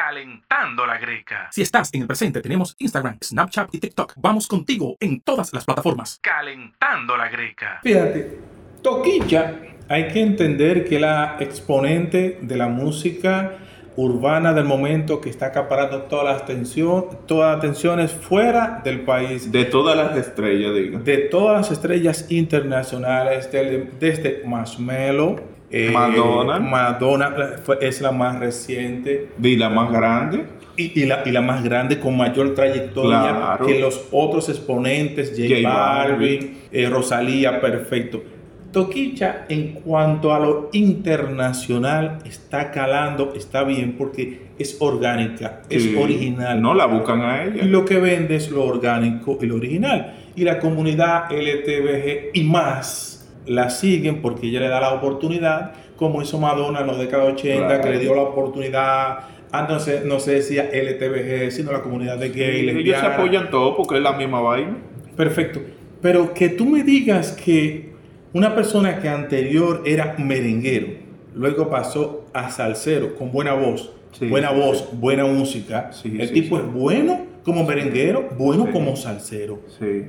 la. 1.43 1.51
Si 1.51 1.61
estás 1.61 1.93
en 1.93 2.01
el 2.01 2.07
presente, 2.07 2.41
tenemos 2.41 2.75
Instagram, 2.79 3.17
Snapchat 3.23 3.73
y 3.75 3.79
TikTok. 3.79 4.13
Vamos 4.17 4.47
contigo 4.47 4.95
en 4.99 5.21
todas 5.21 5.53
las 5.53 5.65
plataformas. 5.65 6.19
Calentando 6.21 7.15
la 7.17 7.29
greca. 7.29 7.79
Fíjate, 7.83 8.39
Toquilla, 8.81 9.59
hay 9.89 10.07
que 10.09 10.21
entender 10.21 10.85
que 10.85 10.99
la 10.99 11.37
exponente 11.39 12.39
de 12.41 12.57
la 12.57 12.67
música 12.67 13.53
urbana 13.95 14.53
del 14.53 14.65
momento 14.65 15.21
que 15.21 15.29
está 15.29 15.47
acaparando 15.47 16.03
todas 16.03 16.25
las 16.33 16.41
atención, 16.41 17.05
todas 17.27 17.51
las 17.51 17.57
atenciones 17.59 18.11
fuera 18.11 18.81
del 18.83 19.01
país, 19.01 19.51
De 19.51 19.65
todas 19.65 19.95
las 19.95 20.17
estrellas, 20.17 20.73
diga. 20.73 20.99
de 20.99 21.17
todas 21.19 21.57
las 21.61 21.71
estrellas 21.71 22.25
internacionales, 22.31 23.51
del- 23.51 23.91
desde 23.99 24.41
Marshmello, 24.45 25.35
eh, 25.69 25.91
Madonna. 25.93 26.59
Madonna 26.59 27.35
es 27.81 28.01
la 28.01 28.11
más 28.11 28.39
reciente, 28.39 29.29
De 29.37 29.57
la 29.57 29.69
más 29.69 29.91
grande. 29.91 30.45
Y, 30.75 30.99
y 31.01 31.05
la, 31.05 31.21
y 31.25 31.31
la 31.31 31.41
más 31.41 31.63
grande, 31.63 31.99
con 31.99 32.17
mayor 32.17 32.53
trayectoria 32.55 33.19
Claro. 33.21 33.65
que 33.67 33.79
los 33.79 34.05
otros 34.11 34.49
exponentes, 34.49 35.33
J, 35.37 35.43
J 35.61 35.69
Balvin, 35.69 36.57
eh, 36.71 36.89
Rosalía, 36.89 37.61
perfecto. 37.61 38.23
Toquicha, 38.71 39.45
en 39.49 39.73
cuanto 39.73 40.33
a 40.33 40.39
lo 40.39 40.69
internacional, 40.71 42.17
está 42.25 42.71
calando, 42.71 43.33
está 43.35 43.63
bien, 43.63 43.93
porque 43.97 44.47
es 44.57 44.77
orgánica, 44.79 45.61
es 45.69 45.83
Sí. 45.83 45.95
original. 45.95 46.59
No 46.61 46.73
la 46.73 46.85
buscan 46.87 47.21
a 47.21 47.43
ella. 47.43 47.63
Y 47.63 47.67
lo 47.67 47.85
que 47.85 47.99
vende 47.99 48.35
es 48.35 48.49
lo 48.49 48.63
orgánico 48.65 49.37
y 49.41 49.45
lo 49.45 49.55
original. 49.55 50.15
Y 50.35 50.43
la 50.43 50.57
comunidad 50.59 51.31
LTBG 51.31 52.31
y 52.33 52.43
más 52.43 53.31
la 53.45 53.69
siguen 53.69 54.21
porque 54.21 54.47
ella 54.47 54.61
le 54.61 54.69
da 54.69 54.79
la 54.79 54.93
oportunidad, 54.93 55.73
como 55.95 56.21
hizo 56.21 56.39
Madonna 56.39 56.79
en 56.81 56.87
los 56.87 56.97
décadas 56.97 57.33
80, 57.33 57.67
Claro. 57.67 57.83
que 57.83 57.89
le 57.91 57.99
dio 57.99 58.15
la 58.15 58.21
oportunidad. 58.23 59.19
Antes 59.53 59.73
no 59.75 59.79
se, 59.79 60.05
no 60.05 60.19
se 60.19 60.31
decía 60.33 60.63
LTBG, 60.73 61.51
sino 61.51 61.71
la 61.71 61.83
comunidad 61.83 62.17
de 62.17 62.29
gay, 62.29 62.67
Ellos 62.69 62.99
se 62.99 63.05
apoyan 63.05 63.51
todo 63.51 63.77
porque 63.77 63.97
es 63.97 64.01
la 64.01 64.13
misma 64.13 64.41
vaina. 64.41 64.77
Perfecto. 65.15 65.61
Pero 66.01 66.33
que 66.33 66.49
tú 66.49 66.65
me 66.65 66.83
digas 66.83 67.31
que 67.33 67.93
una 68.33 68.55
persona 68.55 68.99
que 68.99 69.07
anterior 69.07 69.83
era 69.85 70.15
merenguero, 70.17 70.87
luego 71.35 71.69
pasó 71.69 72.25
a 72.33 72.49
salsero 72.49 73.15
con 73.15 73.31
buena 73.31 73.53
voz, 73.53 73.93
Sí, 74.11 74.27
buena 74.27 74.49
sí, 74.49 74.55
voz, 74.59 74.77
sí. 74.79 74.85
buena 74.93 75.25
música. 75.25 75.91
Sí, 75.91 76.17
el 76.19 76.31
tipo 76.31 76.57
es 76.57 76.65
bueno 76.73 77.21
como 77.43 77.63
merenguero, 77.63 78.29
bueno 78.37 78.71
como 78.71 78.95
salsero. 78.95 79.61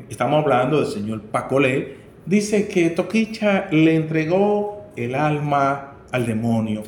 Estamos 0.08 0.42
hablando 0.42 0.80
del 0.80 0.86
señor 0.90 1.20
Pacolé. 1.20 1.96
Dice 2.24 2.66
que 2.66 2.88
Toquicha 2.88 3.66
le 3.70 3.94
entregó 3.94 4.86
el 4.96 5.14
alma 5.14 5.96
al 6.12 6.26
demonio. 6.26 6.82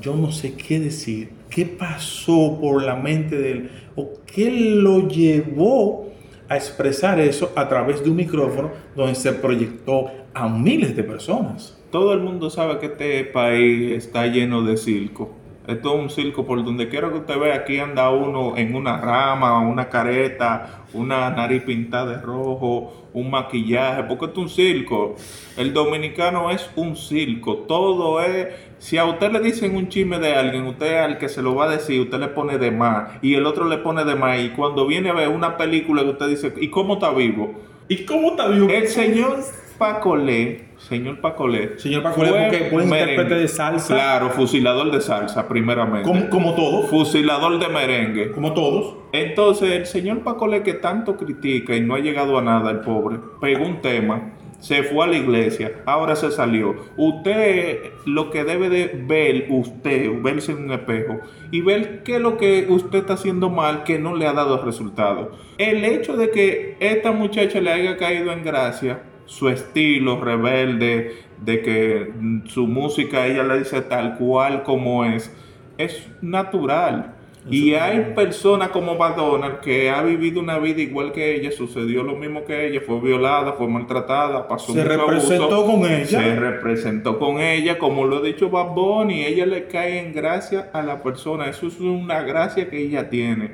Yo 0.00 0.16
no 0.16 0.32
sé 0.32 0.54
qué 0.54 0.80
decir. 0.80 1.39
¿Qué 1.50 1.66
pasó 1.66 2.58
por 2.60 2.84
la 2.84 2.94
mente 2.94 3.36
de 3.36 3.50
él? 3.50 3.70
¿O 3.96 4.12
qué 4.24 4.50
lo 4.52 5.08
llevó 5.08 6.08
a 6.48 6.56
expresar 6.56 7.18
eso 7.18 7.52
a 7.56 7.68
través 7.68 8.04
de 8.04 8.10
un 8.10 8.16
micrófono 8.16 8.70
donde 8.94 9.16
se 9.16 9.32
proyectó 9.32 10.06
a 10.32 10.48
miles 10.48 10.94
de 10.94 11.02
personas? 11.02 11.76
Todo 11.90 12.14
el 12.14 12.20
mundo 12.20 12.50
sabe 12.50 12.78
que 12.78 12.86
este 12.86 13.24
país 13.24 13.92
está 13.92 14.28
lleno 14.28 14.62
de 14.62 14.76
circo. 14.76 15.39
Esto 15.66 15.94
es 15.94 16.00
un 16.00 16.10
circo 16.10 16.46
por 16.46 16.64
donde 16.64 16.88
quiera 16.88 17.10
que 17.10 17.18
usted 17.18 17.38
vea. 17.38 17.54
Aquí 17.54 17.78
anda 17.78 18.10
uno 18.10 18.56
en 18.56 18.74
una 18.74 18.96
rama, 18.96 19.60
una 19.60 19.88
careta, 19.88 20.84
una 20.94 21.30
nariz 21.30 21.62
pintada 21.62 22.16
de 22.16 22.22
rojo, 22.22 23.08
un 23.12 23.30
maquillaje, 23.30 24.04
porque 24.04 24.26
esto 24.26 24.40
es 24.40 24.46
un 24.46 24.48
circo. 24.48 25.16
El 25.56 25.74
dominicano 25.74 26.50
es 26.50 26.70
un 26.76 26.96
circo. 26.96 27.58
Todo 27.68 28.20
es. 28.22 28.48
Si 28.78 28.96
a 28.96 29.04
usted 29.04 29.30
le 29.30 29.40
dicen 29.40 29.76
un 29.76 29.88
chisme 29.88 30.18
de 30.18 30.34
alguien, 30.34 30.66
usted 30.66 30.96
al 30.96 31.18
que 31.18 31.28
se 31.28 31.42
lo 31.42 31.54
va 31.54 31.66
a 31.66 31.68
decir, 31.68 32.00
usted 32.00 32.18
le 32.18 32.28
pone 32.28 32.56
de 32.56 32.70
más 32.70 33.12
y 33.20 33.34
el 33.34 33.44
otro 33.44 33.68
le 33.68 33.76
pone 33.76 34.04
de 34.04 34.14
más. 34.14 34.40
Y 34.40 34.48
cuando 34.50 34.86
viene 34.86 35.10
a 35.10 35.12
ver 35.12 35.28
una 35.28 35.58
película 35.58 36.02
que 36.02 36.08
usted 36.08 36.28
dice, 36.28 36.54
¿y 36.58 36.68
cómo 36.68 36.94
está 36.94 37.10
vivo? 37.10 37.54
¿Y 37.88 38.06
cómo 38.06 38.30
está 38.30 38.48
vivo? 38.48 38.70
El 38.70 38.88
señor 38.88 39.40
Pacolé, 39.80 40.66
señor 40.76 41.22
Pacolé. 41.22 41.78
Señor 41.78 42.02
Pacolé, 42.02 42.28
fue 42.28 42.40
porque 42.42 42.58
merengue. 42.70 43.00
intérprete 43.00 43.34
de 43.36 43.48
salsa. 43.48 43.94
Claro, 43.94 44.28
fusilador 44.28 44.90
de 44.90 45.00
salsa, 45.00 45.48
primeramente. 45.48 46.06
Como, 46.06 46.28
como 46.28 46.54
todos. 46.54 46.90
Fusilador 46.90 47.58
de 47.58 47.66
merengue. 47.68 48.30
Como 48.32 48.52
todos. 48.52 48.96
Entonces, 49.12 49.72
el 49.72 49.86
señor 49.86 50.22
Pacolé 50.22 50.62
que 50.62 50.74
tanto 50.74 51.16
critica 51.16 51.74
y 51.74 51.80
no 51.80 51.94
ha 51.94 51.98
llegado 51.98 52.36
a 52.38 52.42
nada, 52.42 52.70
el 52.70 52.80
pobre, 52.80 53.20
pegó 53.40 53.64
un 53.64 53.80
tema, 53.80 54.34
se 54.58 54.82
fue 54.82 55.06
a 55.06 55.08
la 55.08 55.16
iglesia, 55.16 55.72
ahora 55.86 56.14
se 56.14 56.30
salió. 56.30 56.76
Usted 56.98 57.78
lo 58.04 58.28
que 58.28 58.44
debe 58.44 58.68
de 58.68 59.02
ver, 59.06 59.46
usted, 59.48 60.10
verse 60.20 60.52
en 60.52 60.64
un 60.64 60.72
espejo 60.72 61.20
y 61.50 61.62
ver 61.62 62.02
qué 62.02 62.16
es 62.16 62.20
lo 62.20 62.36
que 62.36 62.66
usted 62.68 62.98
está 62.98 63.14
haciendo 63.14 63.48
mal 63.48 63.84
que 63.84 63.98
no 63.98 64.14
le 64.14 64.26
ha 64.26 64.34
dado 64.34 64.62
resultado. 64.62 65.32
El 65.56 65.86
hecho 65.86 66.18
de 66.18 66.30
que 66.30 66.76
esta 66.80 67.12
muchacha 67.12 67.62
le 67.62 67.72
haya 67.72 67.96
caído 67.96 68.30
en 68.30 68.44
gracia, 68.44 69.04
su 69.30 69.48
estilo 69.48 70.20
rebelde, 70.20 71.14
de 71.40 71.62
que 71.62 72.12
su 72.46 72.66
música 72.66 73.28
ella 73.28 73.44
le 73.44 73.60
dice 73.60 73.80
tal 73.82 74.18
cual 74.18 74.64
como 74.64 75.04
es, 75.04 75.32
es 75.78 76.08
natural. 76.20 77.14
Y 77.48 77.74
hay 77.74 78.12
personas 78.14 78.68
como 78.68 78.96
Madonna 78.96 79.60
que 79.60 79.88
ha 79.88 80.02
vivido 80.02 80.40
una 80.40 80.58
vida 80.58 80.82
igual 80.82 81.12
que 81.12 81.36
ella, 81.36 81.52
sucedió 81.52 82.02
lo 82.02 82.16
mismo 82.16 82.44
que 82.44 82.66
ella, 82.66 82.82
fue 82.84 83.00
violada, 83.00 83.52
fue 83.52 83.68
maltratada, 83.68 84.48
pasó 84.48 84.72
Se 84.72 84.82
mucho 84.82 85.06
representó 85.06 85.54
abuso, 85.54 85.66
con 85.66 85.90
ella. 85.90 86.06
Se 86.06 86.34
representó 86.34 87.18
con 87.18 87.40
ella, 87.40 87.78
como 87.78 88.04
lo 88.06 88.16
ha 88.16 88.22
dicho 88.22 88.50
Bad 88.50 88.74
Bunny, 88.74 89.24
ella 89.24 89.46
le 89.46 89.68
cae 89.68 90.00
en 90.00 90.12
gracia 90.12 90.70
a 90.72 90.82
la 90.82 91.02
persona, 91.02 91.48
eso 91.48 91.68
es 91.68 91.80
una 91.80 92.20
gracia 92.22 92.68
que 92.68 92.78
ella 92.78 93.08
tiene. 93.08 93.52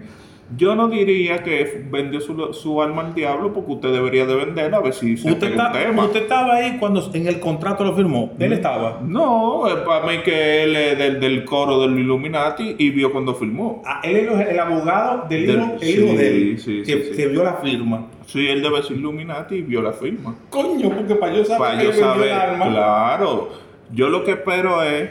Yo 0.56 0.76
no 0.76 0.86
diría 0.88 1.42
que 1.42 1.84
vendió 1.90 2.20
su, 2.20 2.52
su 2.54 2.80
alma 2.80 3.02
al 3.06 3.14
diablo 3.14 3.52
porque 3.52 3.72
usted 3.72 3.92
debería 3.92 4.26
de 4.26 4.36
venderla 4.36 4.76
a 4.76 4.80
ver 4.80 4.94
si 4.94 5.16
se 5.16 5.32
Usted, 5.32 5.50
un 5.50 5.56
tema. 5.72 6.04
usted 6.04 6.22
estaba 6.22 6.54
ahí 6.54 6.76
cuando 6.78 7.02
en 7.12 7.26
el 7.26 7.40
contrato 7.40 7.82
lo 7.82 7.96
firmó. 7.96 8.32
Él 8.38 8.52
estaba. 8.52 9.00
No, 9.04 9.66
es 9.66 9.74
para 9.78 10.06
mí 10.06 10.18
que 10.24 10.62
él 10.62 10.76
es 10.76 10.96
del, 10.98 11.18
del 11.18 11.44
coro 11.44 11.80
del 11.80 11.98
Illuminati 11.98 12.76
y 12.78 12.90
vio 12.90 13.10
cuando 13.10 13.34
filmó. 13.34 13.82
Ah, 13.84 14.00
él 14.04 14.16
es 14.18 14.48
el 14.48 14.60
abogado 14.60 15.26
del 15.28 15.46
Del- 15.48 15.56
hijo, 15.56 15.76
el 15.80 15.88
hijo 15.88 16.08
sí, 16.10 16.16
de 16.16 16.28
él, 16.28 16.58
sí, 16.60 16.82
que, 16.86 16.92
sí, 16.92 17.02
sí. 17.10 17.16
que 17.16 17.26
vio 17.26 17.42
la 17.42 17.54
firma. 17.54 18.06
Sí, 18.26 18.46
él 18.46 18.62
debe 18.62 18.82
ser 18.84 18.96
Illuminati 18.98 19.56
y 19.56 19.62
vio 19.62 19.82
la 19.82 19.92
firma. 19.92 20.36
Coño, 20.50 20.90
porque 20.90 21.16
para 21.16 21.32
yo 21.34 21.44
saber 21.44 21.58
Para 21.58 21.78
que 21.80 21.86
yo 21.86 21.92
saber, 21.92 22.28
el 22.28 22.32
alma. 22.32 22.68
claro. 22.70 23.48
Yo 23.92 24.08
lo 24.10 24.22
que 24.22 24.30
espero 24.32 24.80
es 24.84 25.10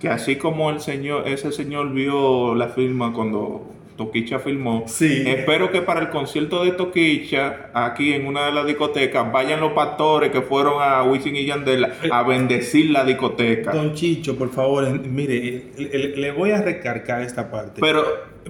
que 0.00 0.08
así 0.08 0.36
como 0.36 0.70
el 0.70 0.80
señor, 0.80 1.28
ese 1.28 1.52
señor 1.52 1.92
vio 1.92 2.54
la 2.54 2.68
firma 2.68 3.12
cuando 3.12 3.70
Toquicha 3.96 4.38
filmó, 4.38 4.84
Sí. 4.86 5.24
espero 5.26 5.70
que 5.72 5.80
para 5.82 6.00
el 6.00 6.10
concierto 6.10 6.64
de 6.64 6.72
Toquicha, 6.72 7.70
aquí 7.72 8.12
en 8.12 8.26
una 8.26 8.46
de 8.46 8.52
las 8.52 8.66
discotecas, 8.66 9.32
vayan 9.32 9.60
los 9.60 9.72
pastores 9.72 10.30
que 10.30 10.42
fueron 10.42 10.74
a 10.82 11.02
Wisin 11.04 11.34
y 11.36 11.46
Yandel 11.46 11.86
a 12.10 12.22
bendecir 12.22 12.90
la 12.90 13.04
discoteca. 13.04 13.72
Don 13.72 13.94
Chicho, 13.94 14.36
por 14.36 14.50
favor, 14.50 14.84
en- 14.84 15.14
mire, 15.14 15.72
le, 15.78 16.08
le- 16.16 16.30
voy 16.32 16.50
a 16.50 16.60
recargar 16.60 17.22
esta 17.22 17.50
parte. 17.50 17.80
Pero 17.80 18.04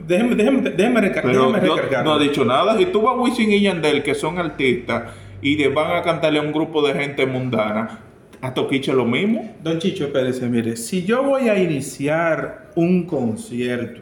déjeme, 0.07 0.35
déjeme, 0.35 0.71
déjeme, 0.71 1.01
recar- 1.01 1.23
Pero 1.23 1.53
déjeme 1.53 1.61
recargar. 1.77 2.05
no 2.05 2.15
ha 2.15 2.19
dicho 2.19 2.45
nada. 2.45 2.77
Si 2.77 2.87
tú 2.87 3.03
vas 3.03 3.15
a 3.17 3.21
Wisin 3.21 3.51
y 3.53 3.61
Yandel, 3.61 4.03
que 4.03 4.15
son 4.15 4.39
artistas, 4.39 5.05
y 5.43 5.65
van 5.69 5.97
a 5.97 6.03
cantarle 6.03 6.39
a 6.41 6.43
un 6.43 6.51
grupo 6.53 6.85
de 6.87 6.95
gente 6.95 7.25
mundana, 7.25 8.01
a 8.41 8.53
Toquicha 8.53 8.93
lo 8.93 9.05
mismo. 9.05 9.55
Don 9.63 9.79
Chicho 9.79 10.13
Pérez, 10.13 10.41
mire, 10.43 10.77
si 10.77 11.05
yo 11.05 11.23
voy 11.23 11.49
a 11.49 11.59
iniciar 11.59 12.71
un 12.75 13.05
concierto 13.07 14.01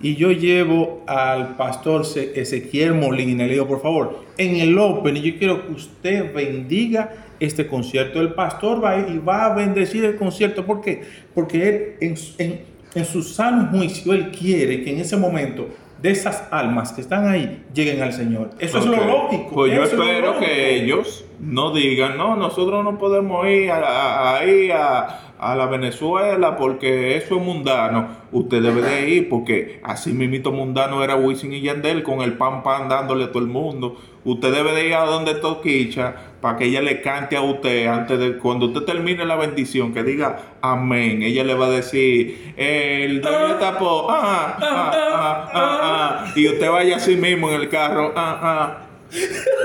y 0.00 0.14
yo 0.16 0.30
llevo 0.32 1.02
al 1.06 1.56
pastor 1.56 2.02
Ezequiel 2.34 2.94
Molina, 2.94 3.46
le 3.46 3.52
digo, 3.54 3.66
por 3.66 3.82
favor, 3.82 4.24
en 4.36 4.56
el 4.56 4.78
Open, 4.78 5.16
y 5.16 5.22
yo 5.32 5.38
quiero 5.38 5.66
que 5.66 5.72
usted 5.72 6.32
bendiga 6.34 7.12
este 7.40 7.66
concierto. 7.66 8.20
El 8.20 8.34
pastor 8.34 8.82
va 8.82 8.90
a 8.92 8.98
ir 9.00 9.06
y 9.14 9.18
va 9.18 9.46
a 9.46 9.54
bendecir 9.54 10.04
el 10.04 10.16
concierto. 10.16 10.64
¿Por 10.64 10.80
qué? 10.80 11.02
Porque 11.34 11.68
él, 11.68 11.96
en, 12.00 12.16
su- 12.16 12.34
en- 12.40 12.60
en 12.94 13.04
su 13.04 13.22
sano 13.22 13.68
juicio, 13.70 14.12
él 14.14 14.30
quiere 14.30 14.82
que 14.82 14.90
en 14.92 15.00
ese 15.00 15.16
momento 15.16 15.68
de 16.00 16.10
esas 16.10 16.44
almas 16.52 16.92
que 16.92 17.00
están 17.00 17.26
ahí 17.28 17.64
lleguen 17.74 18.00
al 18.02 18.12
Señor. 18.12 18.50
Eso 18.60 18.78
es 18.78 18.86
lo 18.86 19.04
lógico. 19.04 19.50
Pues 19.52 19.72
yo 19.74 19.82
espero 19.82 20.38
que 20.38 20.76
ellos 20.76 21.24
no 21.40 21.72
digan, 21.74 22.16
no, 22.16 22.36
nosotros 22.36 22.84
no 22.84 22.96
podemos 22.98 23.46
ir 23.48 23.70
a, 23.72 23.78
a- 23.80 24.38
ahí 24.38 24.70
a, 24.70 25.27
a 25.38 25.54
la 25.54 25.66
Venezuela 25.66 26.56
porque 26.56 27.16
eso 27.16 27.36
es 27.36 27.42
mundano. 27.42 28.08
Usted 28.32 28.62
debe 28.62 28.82
de 28.82 29.08
ir 29.08 29.28
porque 29.28 29.80
así 29.84 30.12
mismito 30.12 30.52
mundano 30.52 31.02
era 31.02 31.16
Wisin 31.16 31.52
y 31.52 31.60
Yandel 31.60 32.02
con 32.02 32.20
el 32.20 32.34
pan 32.34 32.62
pan 32.62 32.88
dándole 32.88 33.24
a 33.24 33.28
todo 33.28 33.42
el 33.42 33.48
mundo. 33.48 33.96
Usted 34.24 34.52
debe 34.52 34.72
de 34.72 34.88
ir 34.88 34.94
a 34.94 35.04
donde 35.04 35.34
Toquicha 35.36 36.14
para 36.40 36.58
que 36.58 36.64
ella 36.66 36.82
le 36.82 37.00
cante 37.00 37.36
a 37.36 37.42
usted 37.42 37.86
antes 37.86 38.18
de 38.18 38.38
cuando 38.38 38.66
usted 38.66 38.82
termine 38.82 39.24
la 39.24 39.36
bendición 39.36 39.94
que 39.94 40.02
diga 40.02 40.56
amén. 40.60 41.22
Ella 41.22 41.44
le 41.44 41.54
va 41.54 41.66
a 41.66 41.70
decir 41.70 42.54
el 42.56 43.20
dueño 43.20 43.54
tapó 43.60 44.10
ah, 44.10 44.58
ah, 44.60 44.92
ah, 44.94 45.50
ah, 45.52 45.78
ah", 45.82 46.32
y 46.34 46.48
usted 46.48 46.70
vaya 46.70 46.96
así 46.96 47.16
mismo 47.16 47.48
en 47.50 47.60
el 47.60 47.68
carro 47.68 48.12
ah, 48.16 48.38
ah, 48.42 48.87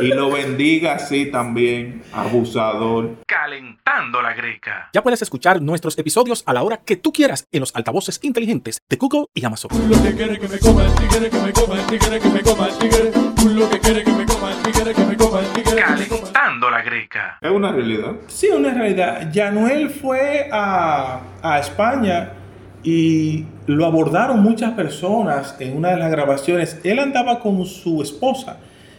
y 0.01 0.07
lo 0.07 0.29
bendiga 0.31 0.93
así 0.95 1.27
también, 1.31 2.03
abusador. 2.13 3.15
Calentando 3.27 4.21
la 4.21 4.33
greca. 4.33 4.89
Ya 4.93 5.03
puedes 5.03 5.21
escuchar 5.21 5.62
nuestros 5.62 5.97
episodios 5.97 6.43
a 6.45 6.53
la 6.53 6.63
hora 6.63 6.77
que 6.85 6.95
tú 6.95 7.12
quieras 7.13 7.47
en 7.51 7.59
los 7.62 7.75
altavoces 7.75 8.19
inteligentes 8.23 8.79
de 8.89 8.95
Google 8.97 9.25
y 9.33 9.45
Amazon. 9.45 9.71
Lo 9.89 10.01
que 10.01 10.15
quiere 10.15 10.39
que 10.39 10.47
me 10.47 10.59
coma 10.59 10.85
el 10.85 10.93
tigre, 10.95 11.29
que 11.29 11.39
me 11.39 11.51
coma 11.53 11.75
el 11.79 11.85
tigre, 11.88 12.19
que 12.19 12.29
me 12.29 12.41
coma 12.41 12.67
el 12.67 12.77
tigre. 12.77 13.12
Lo 13.53 13.69
que 13.69 13.79
quiere 13.79 14.03
que 14.03 14.12
me 14.12 14.25
coma 14.25 14.51
el 14.51 14.63
tigre, 14.63 14.93
que 14.93 15.03
me 15.05 15.17
coma 15.17 15.39
el 15.39 15.45
tigre. 15.47 15.63
que 15.63 15.75
me 15.75 15.85
coma 15.88 16.09
el- 16.09 16.09
Calentando 16.09 16.69
la 16.69 16.81
greca. 16.81 17.38
Es 17.41 17.51
una 17.51 17.71
realidad. 17.71 18.12
Sí, 18.27 18.47
una 18.47 18.73
realidad. 18.73 19.31
Yanuel 19.31 19.89
fue 19.89 20.50
a, 20.51 21.19
a 21.41 21.59
España 21.59 22.31
y 22.83 23.45
lo 23.67 23.85
abordaron 23.85 24.41
muchas 24.41 24.71
personas 24.73 25.55
en 25.59 25.75
una 25.77 25.89
de 25.91 25.97
las 25.97 26.12
grabaciones. 26.12 26.79
Él 26.83 27.00
andaba 27.00 27.39
con 27.39 27.65
su 27.65 28.01
esposa, 28.01 28.57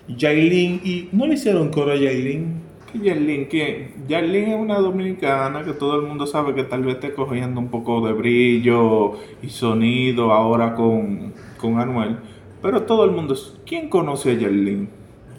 Yailin, 0.08 0.80
y 0.84 1.08
no 1.12 1.26
le 1.26 1.34
hicieron 1.34 1.70
coro 1.70 1.92
a 1.92 1.96
Yailin. 1.96 2.62
¿Qué 2.92 2.98
Yarlin? 3.00 3.46
¿Quién? 3.46 3.88
Yarlin 4.06 4.50
es 4.50 4.60
una 4.60 4.78
dominicana 4.78 5.64
que 5.64 5.72
todo 5.72 5.96
el 5.96 6.06
mundo 6.06 6.26
sabe 6.26 6.54
que 6.54 6.62
tal 6.62 6.84
vez 6.84 6.96
esté 6.96 7.12
cogiendo 7.12 7.60
un 7.60 7.68
poco 7.68 8.06
de 8.06 8.12
brillo 8.12 9.14
y 9.42 9.48
sonido 9.48 10.32
ahora 10.32 10.74
con, 10.74 11.32
con 11.56 11.80
Anuel, 11.80 12.18
pero 12.62 12.82
todo 12.82 13.04
el 13.04 13.10
mundo, 13.10 13.34
¿quién 13.66 13.88
conoce 13.88 14.32
a 14.32 14.34
Yerlin? 14.34 14.88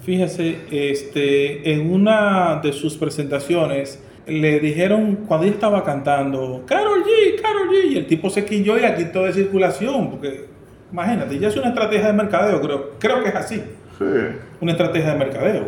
Fíjese, 0.01 0.57
este, 0.69 1.73
en 1.73 1.91
una 1.91 2.59
de 2.61 2.73
sus 2.73 2.95
presentaciones 2.95 4.03
le 4.27 4.59
dijeron 4.59 5.19
cuando 5.27 5.45
ella 5.45 5.55
estaba 5.55 5.83
cantando 5.83 6.63
Carol 6.65 7.03
G, 7.03 7.41
Carol 7.41 7.69
G, 7.69 7.91
y 7.91 7.97
el 7.97 8.07
tipo 8.07 8.29
se 8.29 8.43
quilló 8.43 8.77
y 8.77 8.81
la 8.81 8.95
quitó 8.95 9.23
de 9.23 9.31
circulación, 9.31 10.09
porque 10.09 10.47
imagínate, 10.91 11.39
ya 11.39 11.47
es 11.47 11.55
una 11.55 11.69
estrategia 11.69 12.07
de 12.07 12.13
mercadeo, 12.13 12.59
creo, 12.59 12.91
creo 12.99 13.23
que 13.23 13.29
es 13.29 13.35
así, 13.35 13.61
Sí. 13.97 14.05
Una 14.65 14.73
estrategia 14.73 15.13
de 15.13 15.19
mercadeo, 15.19 15.65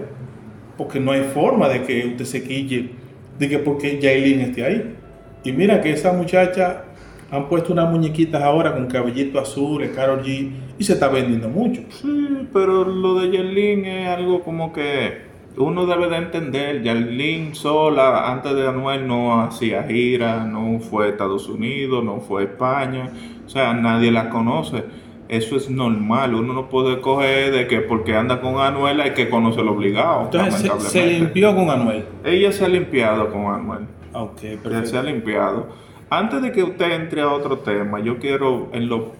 porque 0.75 0.99
no 0.99 1.11
hay 1.11 1.21
forma 1.21 1.69
de 1.69 1.83
que 1.83 2.07
usted 2.07 2.25
se 2.25 2.43
quille 2.43 2.89
de 3.37 3.47
que 3.47 3.59
porque 3.59 3.99
Yailin 3.99 4.41
esté 4.41 4.65
ahí. 4.65 4.95
Y 5.43 5.51
mira 5.51 5.81
que 5.81 5.91
esa 5.91 6.11
muchacha 6.13 6.83
han 7.29 7.47
puesto 7.47 7.73
unas 7.73 7.91
muñequitas 7.91 8.41
ahora 8.41 8.73
con 8.73 8.87
cabellito 8.87 9.39
azul, 9.39 9.81
de 9.81 9.91
Carol 9.91 10.23
G, 10.23 10.49
y 10.79 10.83
se 10.83 10.93
está 10.93 11.09
vendiendo 11.09 11.47
mucho. 11.47 11.81
Sí, 11.89 12.47
pero 12.51 12.85
lo 12.85 13.19
de 13.19 13.29
Yerlin 13.29 13.85
es 13.85 14.07
algo 14.07 14.41
como 14.41 14.73
que 14.73 15.27
uno 15.57 15.85
debe 15.85 16.09
de 16.09 16.17
entender. 16.17 16.81
Yerlin 16.81 17.53
sola, 17.53 18.31
antes 18.31 18.55
de 18.55 18.67
Anuel, 18.67 19.07
no 19.07 19.41
hacía 19.41 19.83
gira, 19.83 20.43
no 20.43 20.79
fue 20.79 21.05
a 21.05 21.09
Estados 21.09 21.47
Unidos, 21.47 22.03
no 22.03 22.19
fue 22.19 22.41
a 22.41 22.45
España. 22.45 23.11
O 23.45 23.49
sea, 23.49 23.73
nadie 23.73 24.11
la 24.11 24.29
conoce. 24.29 24.83
Eso 25.29 25.57
es 25.57 25.69
normal. 25.69 26.35
Uno 26.35 26.53
no 26.53 26.69
puede 26.69 27.01
coger 27.01 27.51
de 27.51 27.67
que 27.67 27.81
porque 27.81 28.15
anda 28.15 28.39
con 28.39 28.59
Anuel 28.61 29.01
hay 29.01 29.11
que 29.11 29.29
conocerlo 29.29 29.73
obligado. 29.73 30.23
Entonces 30.25 30.71
se, 30.83 31.05
limpió 31.07 31.53
con 31.55 31.69
Anuel. 31.69 32.05
Ella 32.23 32.51
se 32.51 32.63
ha 32.63 32.69
limpiado 32.69 33.31
con 33.31 33.45
Anuel. 33.53 33.87
Ok, 34.13 34.39
perfecto. 34.63 34.85
se 34.85 34.97
ha 34.97 35.03
limpiado. 35.03 35.67
Antes 36.09 36.41
de 36.41 36.51
que 36.53 36.63
usted 36.63 36.91
entre 36.91 37.21
a 37.21 37.29
otro 37.29 37.57
tema, 37.59 37.99
yo 37.99 38.17
quiero 38.17 38.69
en 38.71 38.87
lo 38.87 39.11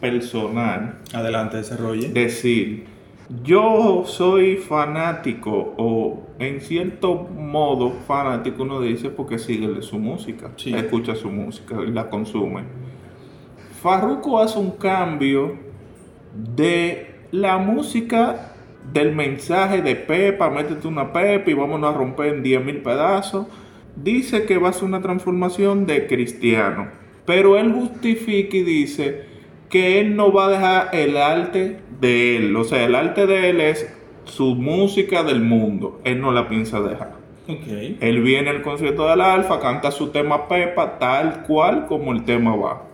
personal 0.00 0.98
Adelante, 1.12 1.56
desarrolle. 1.56 2.08
decir, 2.10 2.84
yo 3.42 4.04
soy 4.06 4.56
fanático 4.56 5.74
o 5.76 6.22
en 6.38 6.60
cierto 6.60 7.14
modo 7.16 7.90
fanático 8.06 8.62
uno 8.62 8.80
dice 8.80 9.08
porque 9.10 9.38
sigue 9.38 9.82
su 9.82 9.98
música, 9.98 10.50
Sí. 10.56 10.74
escucha 10.74 11.14
su 11.14 11.30
música 11.30 11.76
y 11.86 11.90
la 11.90 12.08
consume. 12.10 12.62
Farruko 13.84 14.38
hace 14.38 14.58
un 14.58 14.70
cambio 14.70 15.58
de 16.32 17.16
la 17.32 17.58
música 17.58 18.54
del 18.94 19.14
mensaje 19.14 19.82
de 19.82 19.94
Pepa, 19.94 20.48
métete 20.48 20.88
una 20.88 21.12
Pepa 21.12 21.50
y 21.50 21.52
vámonos 21.52 21.94
a 21.94 21.98
romper 21.98 22.32
en 22.32 22.42
10 22.42 22.64
mil 22.64 22.78
pedazos. 22.78 23.46
Dice 23.94 24.46
que 24.46 24.56
va 24.56 24.70
a 24.70 24.72
ser 24.72 24.84
una 24.84 25.02
transformación 25.02 25.84
de 25.84 26.06
cristiano, 26.06 26.88
pero 27.26 27.58
él 27.58 27.74
justifica 27.74 28.56
y 28.56 28.62
dice 28.62 29.26
que 29.68 30.00
él 30.00 30.16
no 30.16 30.32
va 30.32 30.46
a 30.46 30.48
dejar 30.48 30.88
el 30.94 31.18
arte 31.18 31.76
de 32.00 32.38
él, 32.38 32.56
o 32.56 32.64
sea, 32.64 32.86
el 32.86 32.94
arte 32.94 33.26
de 33.26 33.50
él 33.50 33.60
es 33.60 33.94
su 34.24 34.54
música 34.54 35.24
del 35.24 35.42
mundo, 35.42 36.00
él 36.04 36.22
no 36.22 36.32
la 36.32 36.48
piensa 36.48 36.80
dejar. 36.80 37.16
Ok. 37.46 38.00
Él 38.00 38.22
viene 38.22 38.48
al 38.48 38.62
concierto 38.62 39.06
del 39.06 39.20
Alfa, 39.20 39.60
canta 39.60 39.90
su 39.90 40.08
tema 40.08 40.48
Pepa 40.48 40.98
tal 40.98 41.42
cual 41.42 41.84
como 41.84 42.12
el 42.12 42.24
tema 42.24 42.56
va. 42.56 42.93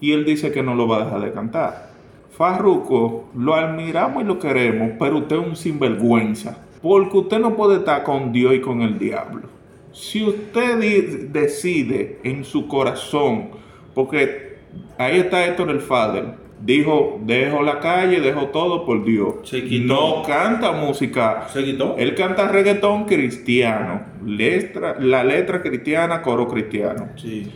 Y 0.00 0.12
él 0.12 0.24
dice 0.24 0.50
que 0.52 0.62
no 0.62 0.74
lo 0.74 0.88
va 0.88 0.96
a 1.02 1.04
dejar 1.04 1.20
de 1.20 1.32
cantar. 1.32 1.90
Farruko, 2.36 3.28
lo 3.36 3.54
admiramos 3.54 4.22
y 4.22 4.26
lo 4.26 4.38
queremos, 4.38 4.92
pero 4.98 5.18
usted 5.18 5.36
es 5.36 5.46
un 5.46 5.56
sinvergüenza. 5.56 6.58
Porque 6.80 7.18
usted 7.18 7.38
no 7.38 7.54
puede 7.54 7.78
estar 7.78 8.02
con 8.02 8.32
Dios 8.32 8.54
y 8.54 8.60
con 8.60 8.80
el 8.80 8.98
diablo. 8.98 9.42
Si 9.92 10.24
usted 10.24 10.78
decide 11.30 12.18
en 12.24 12.44
su 12.44 12.66
corazón, 12.66 13.48
porque 13.94 14.56
ahí 14.96 15.18
está 15.18 15.44
Héctor 15.44 15.68
el 15.70 15.80
Fader, 15.80 16.34
dijo, 16.64 17.18
dejo 17.24 17.62
la 17.62 17.80
calle, 17.80 18.20
dejo 18.20 18.46
todo 18.46 18.86
por 18.86 19.04
Dios. 19.04 19.34
Se 19.44 19.64
quitó. 19.64 19.94
No 19.94 20.22
canta 20.22 20.72
música 20.72 21.46
¿Se 21.52 21.64
quitó? 21.64 21.96
él 21.98 22.14
canta 22.14 22.48
reggaetón 22.48 23.04
cristiano, 23.04 24.02
letra, 24.24 24.96
la 24.98 25.24
letra 25.24 25.62
cristiana, 25.62 26.22
coro 26.22 26.48
cristiano. 26.48 27.08
Sí. 27.16 27.50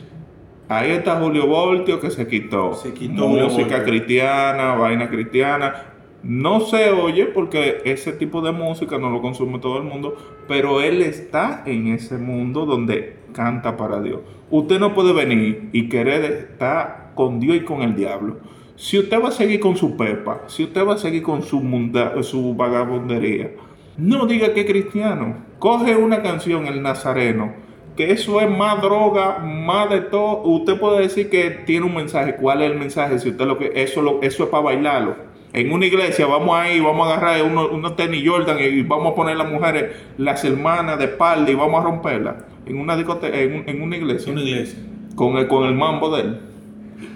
Ahí 0.69 0.91
está 0.93 1.17
Julio 1.21 1.47
Voltio 1.47 2.01
que 2.01 2.11
se 2.11 2.27
quitó. 2.27 2.75
Se 2.75 2.93
quitó 2.95 3.29
Música 3.29 3.85
cristiana, 3.85 4.75
vaina 4.75 5.09
cristiana. 5.09 5.75
No 6.23 6.61
se 6.61 6.91
oye 6.91 7.27
porque 7.27 7.83
ese 7.85 8.13
tipo 8.13 8.41
de 8.41 8.51
música 8.53 8.97
no 8.99 9.11
lo 9.11 9.21
consume 9.21 9.59
todo 9.59 9.77
el 9.77 9.85
mundo, 9.85 10.17
pero 10.49 10.81
él 10.81 11.03
está 11.03 11.63
en 11.67 11.89
ese 11.89 12.17
mundo 12.17 12.65
donde 12.65 13.17
canta 13.35 13.77
para 13.77 14.01
Dios. 14.01 14.21
Usted 14.51 14.79
no 14.81 14.95
puede 14.95 15.13
venir 15.13 15.69
y 15.73 15.89
querer 15.91 16.25
estar 16.25 17.13
con 17.15 17.41
Dios 17.41 17.57
y 17.57 17.61
con 17.61 17.83
el 17.83 17.95
diablo. 17.95 18.39
Si 18.77 18.99
usted 18.99 19.23
va 19.23 19.29
a 19.29 19.33
seguir 19.33 19.61
con 19.61 19.77
su 19.77 19.97
pepa, 19.99 20.45
si 20.47 20.65
usted 20.65 20.87
va 20.87 20.95
a 20.95 20.99
seguir 20.99 21.23
con 21.23 21.43
su, 21.43 21.61
munda- 21.61 22.21
su 22.23 22.55
vagabundería, 22.55 23.51
no 23.99 24.25
diga 24.27 24.55
que 24.55 24.61
es 24.63 24.67
cristiano. 24.67 25.37
Coge 25.59 25.95
una 25.95 26.23
canción, 26.23 26.67
El 26.67 26.83
Nazareno, 26.83 27.53
que 27.97 28.11
eso 28.11 28.41
es 28.41 28.51
más 28.51 28.83
droga, 28.83 29.39
más 29.39 29.91
de 29.91 30.01
todo. 30.01 30.43
Usted 30.43 30.79
puede 30.79 31.03
decir 31.03 31.31
que 31.31 31.51
tiene 31.51 31.87
un 31.87 31.95
mensaje. 31.95 32.37
¿Cuál 32.37 32.63
es 32.63 32.71
el 32.71 32.79
mensaje? 32.79 33.19
Si 33.19 33.31
usted 33.31 33.45
lo 33.47 33.59
que 33.59 33.73
eso, 33.75 34.03
lo, 34.03 34.21
eso 34.23 34.45
es 34.45 34.49
para 34.51 34.63
bailarlo. 34.63 35.17
En 35.53 35.71
una 35.71 35.87
iglesia 35.87 36.27
vamos 36.27 36.57
ahí, 36.57 36.81
vamos 36.81 37.07
a 37.07 37.15
agarrar 37.15 37.45
unos, 37.45 37.71
unos 37.71 37.95
tenis 37.95 38.29
Jordan 38.29 38.59
y 38.61 38.83
vamos 38.83 39.13
a 39.13 39.15
poner 39.15 39.37
las 39.37 39.49
mujeres, 39.49 39.93
las 40.19 40.45
hermanas 40.45 40.99
de 40.99 41.05
espalda 41.05 41.51
y 41.51 41.55
vamos 41.55 41.81
a 41.81 41.85
romperlas. 41.85 42.37
En 42.67 42.79
una 42.79 42.97
discoteca, 42.97 43.39
en, 43.39 43.69
en 43.69 43.83
una 43.83 43.97
iglesia. 43.97 44.33
Una 44.33 44.43
iglesia. 44.43 44.79
Con 45.15 45.37
el, 45.37 45.47
con 45.47 45.65
el 45.65 45.75
mambo 45.75 46.17
de 46.17 46.23
él. 46.23 46.41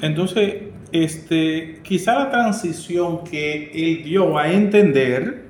Entonces, 0.02 0.54
este, 0.92 1.80
quizá 1.82 2.14
la 2.14 2.30
transición 2.30 3.24
que 3.24 3.72
él 3.74 4.04
dio 4.04 4.38
a 4.38 4.50
entender 4.52 5.48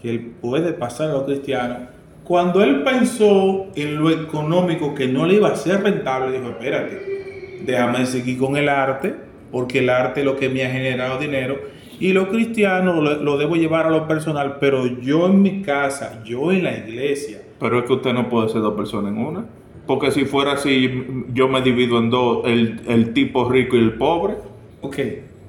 que 0.00 0.10
él 0.10 0.32
puede 0.40 0.72
pasar 0.72 1.10
a 1.10 1.12
lo 1.12 1.26
cristiano, 1.26 1.88
cuando 2.30 2.62
él 2.62 2.84
pensó 2.84 3.66
en 3.74 3.96
lo 3.96 4.08
económico 4.08 4.94
que 4.94 5.08
no 5.08 5.26
le 5.26 5.34
iba 5.34 5.48
a 5.48 5.56
ser 5.56 5.82
rentable, 5.82 6.38
dijo, 6.38 6.50
espérate, 6.50 7.58
déjame 7.66 8.06
seguir 8.06 8.38
con 8.38 8.56
el 8.56 8.68
arte, 8.68 9.16
porque 9.50 9.80
el 9.80 9.90
arte 9.90 10.20
es 10.20 10.26
lo 10.26 10.36
que 10.36 10.48
me 10.48 10.64
ha 10.64 10.70
generado 10.70 11.18
dinero, 11.18 11.58
y 11.98 12.12
lo 12.12 12.28
cristiano 12.28 13.02
lo, 13.02 13.16
lo 13.16 13.36
debo 13.36 13.56
llevar 13.56 13.86
a 13.86 13.90
lo 13.90 14.06
personal, 14.06 14.58
pero 14.60 14.86
yo 15.00 15.26
en 15.26 15.42
mi 15.42 15.62
casa, 15.62 16.22
yo 16.24 16.52
en 16.52 16.62
la 16.62 16.78
iglesia, 16.78 17.42
Pero 17.58 17.80
es 17.80 17.84
que 17.86 17.94
usted 17.94 18.12
no 18.12 18.28
puede 18.28 18.48
ser 18.48 18.60
dos 18.60 18.76
personas 18.76 19.10
en 19.10 19.18
una. 19.18 19.46
Porque 19.88 20.12
si 20.12 20.24
fuera 20.24 20.52
así, 20.52 21.24
yo 21.34 21.48
me 21.48 21.62
divido 21.62 21.98
en 21.98 22.10
dos, 22.10 22.46
el, 22.46 22.80
el 22.86 23.12
tipo 23.12 23.50
rico 23.50 23.76
y 23.76 23.80
el 23.80 23.94
pobre. 23.94 24.34
Ok, 24.82 24.98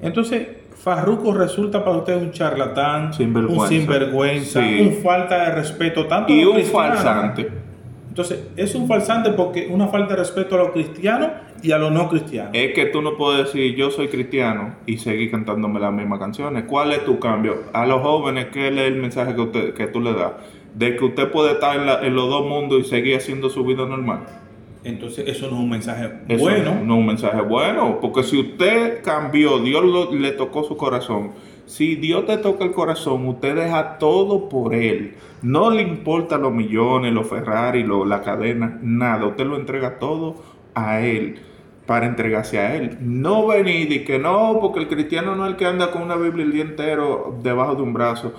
entonces 0.02 0.48
Farruko 0.82 1.32
resulta 1.32 1.84
para 1.84 1.98
usted 1.98 2.16
un 2.20 2.32
charlatán, 2.32 3.12
Sinvergüenza. 3.14 3.62
un 3.62 3.68
sinvergüenza, 3.68 4.60
Sí. 4.68 4.80
un 4.80 4.92
falta 5.02 5.44
de 5.44 5.54
respeto 5.54 6.06
tanto 6.06 6.32
a 6.32 6.36
Y 6.36 6.42
los 6.44 6.56
un 6.56 6.62
falsante. 6.64 7.48
Entonces, 8.08 8.48
es 8.56 8.74
un 8.74 8.88
falsante 8.88 9.30
porque 9.30 9.68
una 9.70 9.86
falta 9.86 10.10
de 10.14 10.16
respeto 10.16 10.56
a 10.56 10.58
los 10.58 10.70
cristianos 10.72 11.28
y 11.62 11.70
a 11.70 11.78
los 11.78 11.92
no 11.92 12.08
cristianos. 12.08 12.50
Es 12.52 12.74
que 12.74 12.86
tú 12.86 13.00
no 13.00 13.16
puedes 13.16 13.44
decir 13.46 13.76
yo 13.76 13.92
soy 13.92 14.08
cristiano 14.08 14.74
y 14.84 14.98
seguir 14.98 15.30
cantándome 15.30 15.78
las 15.78 15.92
mismas 15.92 16.18
canciones. 16.18 16.64
¿Cuál 16.66 16.90
es 16.92 17.04
tu 17.04 17.20
cambio? 17.20 17.62
A 17.72 17.86
los 17.86 18.02
jóvenes, 18.02 18.46
¿qué 18.52 18.66
es 18.68 18.76
el 18.76 18.96
mensaje 18.96 19.36
que, 19.36 19.40
usted, 19.40 19.74
que 19.74 19.86
tú 19.86 20.00
le 20.00 20.12
das? 20.14 20.32
De 20.74 20.96
que 20.96 21.04
usted 21.04 21.30
puede 21.30 21.52
estar 21.52 21.76
en, 21.76 21.86
la- 21.86 22.04
en 22.04 22.14
los 22.16 22.28
dos 22.28 22.44
mundos 22.48 22.80
y 22.80 22.84
seguir 22.84 23.16
haciendo 23.16 23.48
su 23.50 23.64
vida 23.64 23.86
normal. 23.86 24.24
Entonces, 24.84 25.28
eso 25.28 25.46
no 25.48 25.56
es 25.56 25.62
un 25.62 25.70
mensaje 25.70 26.10
Eso 26.28 26.40
bueno. 26.42 26.74
no 26.84 26.94
es 26.94 27.00
un 27.00 27.06
mensaje 27.06 27.40
bueno, 27.42 27.98
porque 28.00 28.22
si 28.24 28.40
usted 28.40 29.02
cambió, 29.02 29.58
Dios 29.60 29.84
lo- 29.84 30.12
le 30.12 30.32
tocó 30.32 30.64
su 30.64 30.76
corazón. 30.76 31.32
Si 31.66 31.94
Dios 31.94 32.26
te 32.26 32.36
toca 32.38 32.64
el 32.64 32.72
corazón, 32.72 33.26
usted 33.28 33.54
deja 33.54 33.98
todo 33.98 34.48
por 34.48 34.74
Él. 34.74 35.14
No 35.42 35.70
le 35.70 35.82
importa 35.82 36.36
los 36.36 36.52
millones, 36.52 37.12
los 37.12 37.28
Ferrari, 37.28 37.84
lo- 37.84 38.04
la 38.04 38.22
cadena, 38.22 38.78
nada. 38.82 39.26
Usted 39.26 39.46
lo 39.46 39.56
entrega 39.56 39.98
todo 40.00 40.34
a 40.74 41.00
Él 41.00 41.36
para 41.86 42.06
entregarse 42.06 42.58
a 42.58 42.74
Él. 42.74 42.98
No 43.00 43.46
venir 43.46 43.90
y 43.92 44.04
que 44.04 44.18
no, 44.18 44.58
porque 44.60 44.80
el 44.80 44.88
cristiano 44.88 45.36
no 45.36 45.44
es 45.46 45.52
el 45.52 45.56
que 45.56 45.66
anda 45.66 45.90
con 45.92 46.02
una 46.02 46.16
Biblia 46.16 46.44
el 46.44 46.52
día 46.52 46.62
entero 46.62 47.38
debajo 47.42 47.76
de 47.76 47.82
un 47.82 47.92
brazo. 47.92 48.32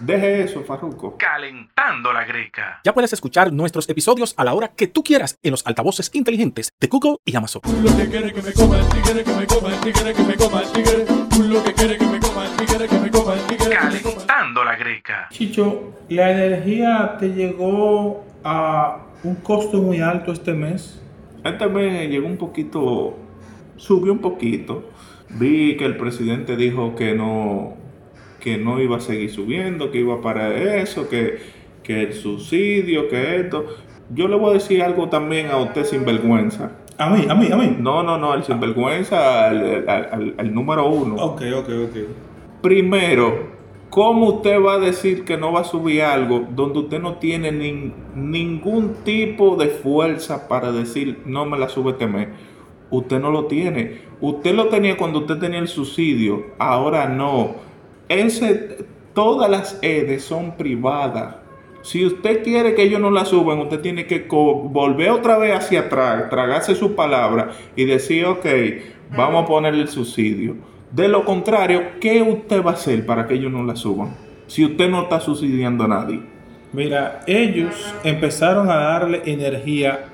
Deje 0.00 0.42
eso, 0.42 0.62
Farruco. 0.64 1.16
Calentando 1.16 2.12
la 2.12 2.24
greca. 2.24 2.80
Ya 2.84 2.92
puedes 2.92 3.12
escuchar 3.12 3.52
nuestros 3.52 3.88
episodios 3.88 4.34
a 4.36 4.44
la 4.44 4.54
hora 4.54 4.68
que 4.68 4.86
tú 4.86 5.02
quieras 5.04 5.38
en 5.42 5.52
los 5.52 5.66
altavoces 5.66 6.10
inteligentes 6.14 6.72
de 6.80 6.88
Google 6.88 7.16
y 7.24 7.36
Amazon. 7.36 7.62
Lo 7.82 7.96
que 7.96 8.08
quiere 8.08 8.32
que 8.32 8.42
me 8.42 8.52
coma 8.52 8.80
el 8.80 8.88
tigre, 8.88 9.24
que 9.24 9.32
me 9.32 9.46
coma 9.46 9.68
el 9.74 9.80
tigre, 9.80 10.14
que 10.14 10.22
me 10.22 10.36
coma 10.36 10.62
el 10.62 10.72
tigre. 10.72 11.06
Lo 11.48 11.64
que 11.64 11.72
quiere 11.72 11.98
que 11.98 12.06
me 12.06 12.20
coma 12.20 12.46
el 12.46 12.56
tigre, 12.56 12.88
que 12.88 12.98
me 12.98 13.10
coma 13.10 13.34
el 13.34 13.40
tigre. 13.46 13.70
Calentando 13.70 14.64
la 14.64 14.76
greca. 14.76 15.28
Chicho, 15.30 15.94
¿la 16.08 16.30
energía 16.30 17.16
te 17.18 17.28
llegó 17.28 18.24
a 18.42 18.98
un 19.22 19.36
costo 19.36 19.78
muy 19.78 20.00
alto 20.00 20.32
este 20.32 20.52
mes? 20.52 21.00
Este 21.44 21.66
mes 21.68 22.10
llegó 22.10 22.26
un 22.26 22.36
poquito, 22.36 23.16
subió 23.76 24.12
un 24.12 24.20
poquito. 24.20 24.90
Vi 25.30 25.76
que 25.76 25.84
el 25.84 25.96
presidente 25.96 26.56
dijo 26.56 26.94
que 26.94 27.14
no, 27.14 27.76
que 28.44 28.58
no 28.58 28.78
iba 28.80 28.98
a 28.98 29.00
seguir 29.00 29.30
subiendo, 29.30 29.90
que 29.90 29.98
iba 30.00 30.20
para 30.20 30.54
eso, 30.80 31.08
que, 31.08 31.38
que 31.82 32.02
el 32.02 32.12
subsidio, 32.12 33.08
que 33.08 33.40
esto. 33.40 33.64
Yo 34.14 34.28
le 34.28 34.36
voy 34.36 34.50
a 34.50 34.54
decir 34.54 34.82
algo 34.82 35.08
también 35.08 35.46
a 35.48 35.56
usted 35.56 35.84
sin 35.84 36.04
vergüenza. 36.04 36.72
A 36.98 37.08
mí, 37.10 37.24
a 37.28 37.34
mí, 37.34 37.48
a 37.50 37.56
mí. 37.56 37.74
No, 37.80 38.02
no, 38.02 38.18
no, 38.18 38.34
el 38.34 38.44
sinvergüenza, 38.44 39.48
al, 39.48 39.88
al- 39.88 40.08
al- 40.12 40.34
al 40.38 40.54
número 40.54 40.86
uno. 40.88 41.14
Ok, 41.16 41.40
ok, 41.56 41.68
ok. 41.88 41.96
Primero, 42.60 43.48
¿cómo 43.90 44.26
usted 44.26 44.62
va 44.62 44.74
a 44.74 44.78
decir 44.78 45.24
que 45.24 45.36
no 45.36 45.50
va 45.52 45.60
a 45.60 45.64
subir 45.64 46.02
algo 46.02 46.44
donde 46.54 46.80
usted 46.80 47.00
no 47.00 47.14
tiene 47.14 47.50
nin- 47.50 47.92
ningún 48.14 48.94
tipo 49.04 49.56
de 49.56 49.68
fuerza 49.68 50.48
para 50.48 50.70
decir 50.70 51.22
no 51.26 51.46
me 51.46 51.58
la 51.58 51.68
sube 51.70 51.92
este 51.92 52.06
mes? 52.06 52.28
Usted 52.90 53.18
no 53.20 53.30
lo 53.30 53.46
tiene. 53.46 54.02
Usted 54.20 54.54
lo 54.54 54.66
tenía 54.68 54.96
cuando 54.96 55.20
usted 55.20 55.38
tenía 55.38 55.58
el 55.58 55.68
subsidio, 55.68 56.44
ahora 56.58 57.08
no. 57.08 57.56
Ese, 58.08 58.86
todas 59.14 59.50
las 59.50 59.78
EDES 59.82 60.24
son 60.24 60.56
privadas. 60.56 61.36
Si 61.82 62.04
usted 62.04 62.42
quiere 62.42 62.74
que 62.74 62.82
ellos 62.82 63.00
no 63.00 63.10
la 63.10 63.24
suban, 63.24 63.58
usted 63.58 63.80
tiene 63.80 64.06
que 64.06 64.26
volver 64.28 65.10
otra 65.10 65.36
vez 65.36 65.54
hacia 65.54 65.80
atrás, 65.80 66.30
tragarse 66.30 66.74
su 66.74 66.94
palabra 66.94 67.50
y 67.76 67.84
decir, 67.84 68.24
ok, 68.24 68.46
vamos 69.14 69.44
a 69.44 69.46
ponerle 69.46 69.82
el 69.82 69.88
subsidio. 69.88 70.56
De 70.90 71.08
lo 71.08 71.24
contrario, 71.24 71.82
¿qué 72.00 72.22
usted 72.22 72.64
va 72.64 72.70
a 72.70 72.74
hacer 72.74 73.04
para 73.04 73.26
que 73.26 73.34
ellos 73.34 73.52
no 73.52 73.64
la 73.64 73.76
suban? 73.76 74.16
Si 74.46 74.64
usted 74.64 74.88
no 74.88 75.02
está 75.02 75.20
subsidiando 75.20 75.84
a 75.84 75.88
nadie. 75.88 76.22
Mira, 76.72 77.20
ellos 77.26 77.94
empezaron 78.02 78.70
a 78.70 78.76
darle 78.76 79.22
energía 79.26 80.06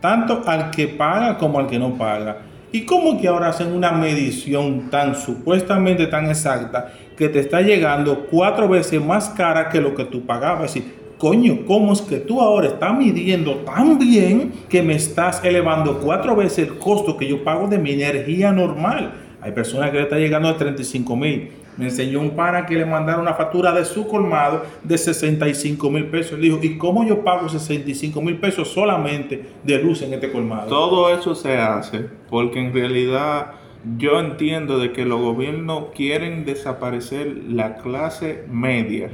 tanto 0.00 0.42
al 0.46 0.70
que 0.70 0.88
paga 0.88 1.38
como 1.38 1.58
al 1.58 1.66
que 1.66 1.78
no 1.78 1.96
paga. 1.96 2.38
¿Y 2.72 2.84
cómo 2.84 3.20
que 3.20 3.28
ahora 3.28 3.50
hacen 3.50 3.72
una 3.72 3.92
medición 3.92 4.90
tan 4.90 5.14
supuestamente 5.14 6.08
tan 6.08 6.26
exacta 6.26 6.92
que 7.16 7.28
te 7.28 7.40
está 7.40 7.60
llegando 7.60 8.26
cuatro 8.30 8.68
veces 8.68 9.04
más 9.04 9.28
cara 9.30 9.68
que 9.68 9.80
lo 9.80 9.94
que 9.94 10.04
tú 10.04 10.24
pagabas? 10.26 10.74
Decir, 10.74 10.94
coño, 11.18 11.60
¿cómo 11.66 11.92
es 11.92 12.02
que 12.02 12.18
tú 12.18 12.40
ahora 12.40 12.68
estás 12.68 12.96
midiendo 12.96 13.56
tan 13.58 13.98
bien 13.98 14.52
que 14.68 14.82
me 14.82 14.94
estás 14.94 15.44
elevando 15.44 16.00
cuatro 16.00 16.36
veces 16.36 16.68
el 16.68 16.78
costo 16.78 17.16
que 17.16 17.26
yo 17.26 17.42
pago 17.44 17.68
de 17.68 17.78
mi 17.78 17.92
energía 17.92 18.52
normal? 18.52 19.14
Hay 19.40 19.52
personas 19.52 19.90
que 19.90 19.98
le 19.98 20.04
está 20.04 20.16
llegando 20.16 20.48
a 20.48 20.56
35 20.56 21.16
mil. 21.16 21.50
Me 21.76 21.86
enseñó 21.86 22.20
un 22.20 22.30
pana 22.30 22.64
que 22.66 22.76
le 22.76 22.86
mandaron 22.86 23.22
una 23.22 23.34
factura 23.34 23.72
de 23.72 23.84
su 23.84 24.06
colmado 24.06 24.62
de 24.82 24.96
65 24.96 25.90
mil 25.90 26.06
pesos. 26.06 26.34
Él 26.34 26.40
dijo, 26.42 26.58
¿y 26.62 26.78
cómo 26.78 27.04
yo 27.04 27.22
pago 27.22 27.48
65 27.48 28.22
mil 28.22 28.38
pesos 28.38 28.68
solamente 28.68 29.44
de 29.62 29.78
luz 29.82 30.00
en 30.02 30.14
este 30.14 30.30
colmado? 30.30 30.68
Todo 30.68 31.12
eso 31.12 31.34
se 31.34 31.58
hace 31.58 32.06
porque 32.30 32.60
en 32.60 32.72
realidad 32.72 33.52
yo 33.98 34.18
entiendo 34.18 34.78
de 34.78 34.92
que 34.92 35.04
los 35.04 35.20
gobiernos 35.20 35.86
quieren 35.94 36.44
desaparecer 36.44 37.44
la 37.48 37.76
clase 37.76 38.44
media, 38.50 39.10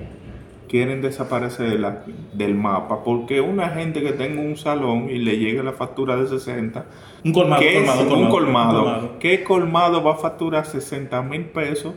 quieren 0.68 1.02
desaparecerla 1.02 2.04
del 2.32 2.54
mapa, 2.54 3.02
porque 3.02 3.40
una 3.40 3.70
gente 3.70 4.02
que 4.02 4.12
tenga 4.12 4.40
un 4.40 4.56
salón 4.56 5.10
y 5.10 5.18
le 5.18 5.38
llegue 5.38 5.62
la 5.62 5.72
factura 5.72 6.16
de 6.16 6.28
60, 6.28 6.86
Un 7.24 7.32
colmado, 7.32 7.60
¿qué 7.60 7.78
un 7.78 7.84
colmado? 7.84 8.16
un 8.16 8.30
colmado. 8.30 9.18
¿Qué 9.18 9.42
colmado 9.42 10.02
va 10.04 10.12
a 10.12 10.16
facturar 10.16 10.66
60 10.66 11.20
mil 11.22 11.46
pesos 11.46 11.94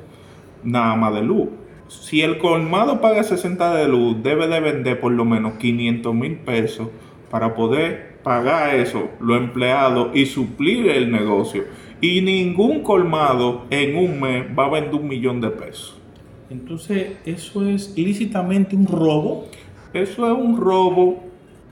nada 0.63 0.95
más 0.95 1.13
de 1.13 1.21
luz? 1.21 1.49
Si 1.87 2.21
el 2.21 2.39
colmado 2.39 3.01
paga 3.01 3.23
60 3.23 3.75
de 3.75 3.87
luz, 3.87 4.23
debe 4.23 4.47
de 4.47 4.59
vender 4.59 4.99
por 4.99 5.11
lo 5.11 5.25
menos 5.25 5.53
500 5.53 6.15
mil 6.15 6.37
pesos 6.37 6.87
para 7.29 7.53
poder 7.53 8.19
pagar 8.23 8.73
eso, 8.75 9.09
los 9.19 9.37
empleados 9.37 10.09
y 10.15 10.25
suplir 10.25 10.89
el 10.89 11.11
negocio. 11.11 11.65
Y 12.03 12.19
ningún 12.19 12.81
colmado 12.83 13.63
en 13.69 13.95
un 13.95 14.19
mes 14.19 14.45
va 14.59 14.65
a 14.65 14.69
vender 14.69 14.95
un 14.95 15.07
millón 15.07 15.39
de 15.39 15.49
pesos. 15.51 15.97
Entonces, 16.49 17.13
¿eso 17.25 17.65
es 17.65 17.93
ilícitamente 17.95 18.75
un 18.75 18.85
robo? 18.85 19.45
Eso 19.93 20.27
es 20.29 20.37
un 20.37 20.57
robo 20.57 21.23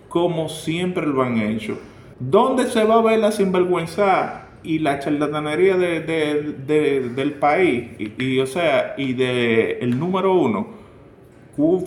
como 0.08 0.48
siempre 0.48 1.06
lo 1.06 1.22
han 1.22 1.38
hecho. 1.38 1.78
¿Dónde 2.18 2.68
se 2.68 2.84
va 2.86 2.96
a 2.96 3.02
ver 3.02 3.20
la 3.20 3.34
sinvergüenza 3.34 4.48
y 4.64 4.80
la 4.80 5.00
charlatanería 5.00 5.76
de- 5.76 6.00
de- 6.00 6.54
de- 6.66 7.10
del 7.10 7.34
país? 7.34 7.90
Y, 8.00 8.24
y, 8.24 8.40
o 8.40 8.46
sea, 8.48 8.94
y 8.98 9.12
de 9.12 9.80
el 9.82 10.00
número 10.00 10.34
uno. 10.34 10.68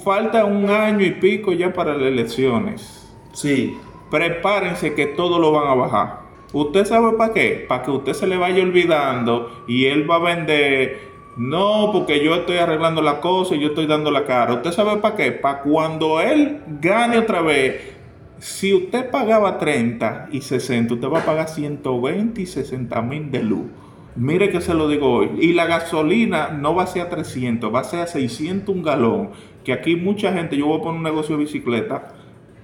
Falta 0.05 0.45
un 0.45 0.69
año 0.69 1.05
y 1.05 1.13
pico 1.13 1.53
ya 1.53 1.73
para 1.73 1.95
las 1.95 2.09
elecciones. 2.09 3.11
Sí. 3.33 3.75
Prepárense 4.11 4.95
que 4.95 5.07
todo 5.07 5.39
lo 5.39 5.51
van 5.51 5.67
a 5.69 5.75
bajar. 5.75 6.24
¿Usted 6.55 6.85
sabe 6.85 7.19
para 7.19 7.35
qué? 7.35 7.67
Para 7.69 7.83
que 7.83 7.91
usted 7.91 8.13
se 8.13 8.29
le 8.29 8.37
vaya 8.37 8.63
olvidando 8.63 9.65
y 9.67 9.87
él 9.87 10.09
va 10.09 10.17
a 10.17 10.35
vender. 10.37 11.13
No, 11.37 11.91
porque 11.93 12.25
yo 12.25 12.33
estoy 12.37 12.59
arreglando 12.59 13.03
la 13.03 13.21
cosa 13.21 13.57
y 13.57 13.61
yo 13.61 13.69
estoy 13.69 13.87
dando 13.87 14.13
la 14.13 14.25
cara. 14.25 14.55
¿Usted 14.55 14.71
sabe 14.71 15.01
para 15.01 15.17
qué? 15.17 15.33
Para 15.33 15.63
cuando 15.63 16.21
él 16.21 16.61
gane 16.81 17.19
otra 17.19 17.43
vez. 17.43 17.97
Si 18.39 18.73
usted 18.73 19.11
pagaba 19.11 19.59
30 19.59 20.29
y 20.31 20.43
60, 20.43 20.95
usted 20.95 21.09
va 21.09 21.21
a 21.21 21.27
pagar 21.27 21.49
120 21.49 22.41
y 22.41 22.47
60 22.47 23.03
mil 23.03 23.33
de 23.33 23.43
luz. 23.43 23.67
Mire 24.15 24.49
que 24.51 24.61
se 24.61 24.75
lo 24.75 24.89
digo 24.89 25.11
hoy. 25.13 25.31
Y 25.41 25.55
la 25.55 25.67
gasolina 25.67 26.51
no 26.51 26.73
va 26.77 26.85
a 26.85 26.87
ser 26.87 27.03
a 27.03 27.11
300, 27.11 27.75
va 27.75 27.81
a 27.81 27.85
ser 27.85 27.99
a 27.99 28.07
600 28.07 28.73
un 28.73 28.85
galón. 28.85 29.31
Que 29.65 29.73
aquí 29.73 29.97
mucha 29.97 30.33
gente, 30.33 30.57
yo 30.57 30.67
voy 30.67 30.79
a 30.79 30.83
poner 30.83 30.99
un 30.99 31.03
negocio 31.03 31.37
de 31.37 31.43
bicicleta 31.43 32.13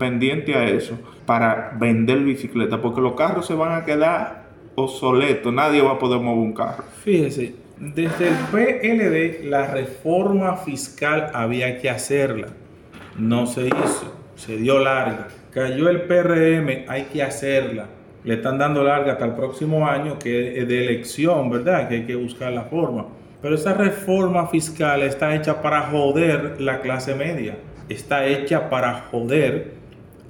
pendiente 0.01 0.57
a 0.57 0.65
eso 0.65 0.99
para 1.27 1.77
vender 1.79 2.19
bicicleta. 2.21 2.83
Porque 2.83 3.01
los 3.01 3.15
carros 3.15 3.47
se 3.47 3.55
van 3.55 3.81
a 3.81 3.85
quedar 3.85 4.47
obsoletos. 4.75 5.53
Nadie 5.53 5.83
va 5.83 5.93
a 5.93 5.99
poder 5.99 6.19
mover 6.19 6.43
un 6.43 6.55
carro. 6.55 6.83
Fíjese, 7.05 7.55
desde 7.79 8.29
el 8.29 8.35
PLD 8.51 9.49
la 9.49 9.67
reforma 9.69 10.57
fiscal 10.57 11.31
había 11.35 11.79
que 11.79 11.89
hacerla. 11.89 12.49
No 13.17 13.47
se 13.47 13.69
hizo, 13.69 14.13
se 14.35 14.57
dio 14.57 14.79
larga. 14.81 15.29
Cayó 15.53 15.89
el 15.89 16.03
PRM, 16.03 16.89
hay 16.89 17.05
que 17.13 17.23
hacerla. 17.23 17.87
Le 18.25 18.35
están 18.35 18.59
dando 18.59 18.83
larga 18.83 19.13
hasta 19.13 19.25
el 19.25 19.33
próximo 19.35 19.87
año, 19.87 20.19
que 20.19 20.61
es 20.61 20.69
de 20.69 20.85
elección, 20.85 21.51
¿verdad? 21.51 21.89
Que 21.89 21.97
hay 21.97 22.07
que 22.07 22.15
buscar 22.15 22.53
la 22.53 22.65
forma. 22.65 23.07
Pero 23.43 23.55
esa 23.55 23.73
reforma 23.75 24.47
fiscal 24.49 25.03
está 25.03 25.35
hecha 25.35 25.61
para 25.63 25.83
joder 25.83 26.61
la 26.61 26.81
clase 26.81 27.15
media. 27.15 27.57
Está 27.89 28.27
hecha 28.27 28.69
para 28.69 29.07
joder 29.11 29.80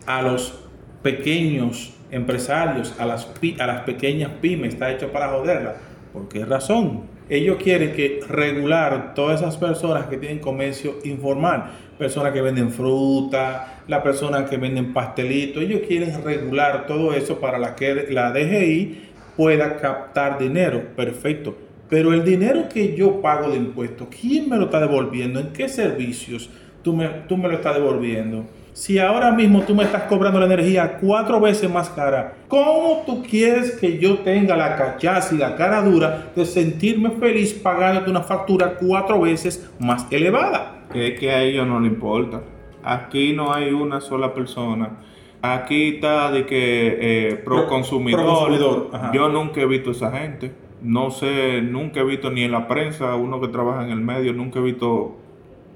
a 0.06 0.22
los 0.22 0.54
pequeños 1.02 1.94
empresarios, 2.10 2.94
a 2.98 3.06
las, 3.06 3.30
a 3.58 3.66
las 3.66 3.80
pequeñas 3.82 4.32
pymes, 4.40 4.74
está 4.74 4.90
hecho 4.90 5.12
para 5.12 5.28
joderlas. 5.28 5.76
¿Por 6.12 6.28
qué 6.28 6.44
razón? 6.44 7.02
Ellos 7.28 7.58
quieren 7.62 7.92
que 7.92 8.20
regular 8.28 9.14
todas 9.14 9.40
esas 9.40 9.56
personas 9.56 10.06
que 10.06 10.16
tienen 10.16 10.40
comercio 10.40 10.96
informal, 11.04 11.70
personas 11.96 12.32
que 12.32 12.42
venden 12.42 12.72
fruta, 12.72 13.82
las 13.86 14.02
personas 14.02 14.50
que 14.50 14.56
venden 14.56 14.92
pastelitos, 14.92 15.62
ellos 15.62 15.82
quieren 15.86 16.24
regular 16.24 16.86
todo 16.86 17.14
eso 17.14 17.38
para 17.38 17.76
que 17.76 18.08
la 18.10 18.32
DGI 18.32 19.10
pueda 19.36 19.76
captar 19.76 20.38
dinero, 20.38 20.82
perfecto. 20.96 21.56
Pero 21.88 22.12
el 22.12 22.24
dinero 22.24 22.68
que 22.68 22.96
yo 22.96 23.20
pago 23.20 23.50
de 23.50 23.56
impuestos, 23.56 24.08
¿quién 24.20 24.48
me 24.48 24.56
lo 24.56 24.64
está 24.64 24.80
devolviendo? 24.80 25.38
¿En 25.38 25.52
qué 25.52 25.68
servicios 25.68 26.50
tú 26.82 26.94
me, 26.94 27.08
tú 27.28 27.36
me 27.36 27.48
lo 27.48 27.54
estás 27.54 27.74
devolviendo? 27.74 28.44
Si 28.80 28.98
ahora 28.98 29.30
mismo 29.32 29.60
tú 29.60 29.74
me 29.74 29.84
estás 29.84 30.04
cobrando 30.04 30.40
la 30.40 30.46
energía 30.46 30.96
cuatro 31.02 31.38
veces 31.38 31.70
más 31.70 31.90
cara, 31.90 32.32
¿cómo 32.48 33.02
tú 33.04 33.22
quieres 33.22 33.72
que 33.72 33.98
yo 33.98 34.20
tenga 34.20 34.56
la 34.56 34.74
cachaza 34.74 35.34
y 35.34 35.38
la 35.38 35.54
cara 35.54 35.82
dura 35.82 36.30
de 36.34 36.46
sentirme 36.46 37.10
feliz 37.10 37.52
pagándote 37.52 38.08
una 38.10 38.22
factura 38.22 38.76
cuatro 38.80 39.20
veces 39.20 39.70
más 39.78 40.06
elevada? 40.10 40.86
Es 40.94 41.20
que 41.20 41.30
a 41.30 41.42
ellos 41.42 41.66
no 41.66 41.78
les 41.78 41.92
importa. 41.92 42.40
Aquí 42.82 43.34
no 43.34 43.52
hay 43.52 43.70
una 43.70 44.00
sola 44.00 44.32
persona. 44.32 44.96
Aquí 45.42 45.96
está 45.96 46.30
de 46.32 46.46
que 46.46 46.96
eh, 47.32 47.34
pro 47.44 47.56
Pro- 47.56 47.66
consumidor. 47.68 48.20
pro 48.22 48.28
consumidor. 48.34 48.90
Yo 49.12 49.28
nunca 49.28 49.60
he 49.60 49.66
visto 49.66 49.90
esa 49.90 50.10
gente. 50.10 50.52
No 50.80 51.10
sé, 51.10 51.60
nunca 51.60 52.00
he 52.00 52.04
visto 52.04 52.30
ni 52.30 52.44
en 52.44 52.52
la 52.52 52.66
prensa, 52.66 53.14
uno 53.14 53.42
que 53.42 53.48
trabaja 53.48 53.84
en 53.84 53.90
el 53.90 54.00
medio, 54.00 54.32
nunca 54.32 54.58
he 54.58 54.62
visto 54.62 55.18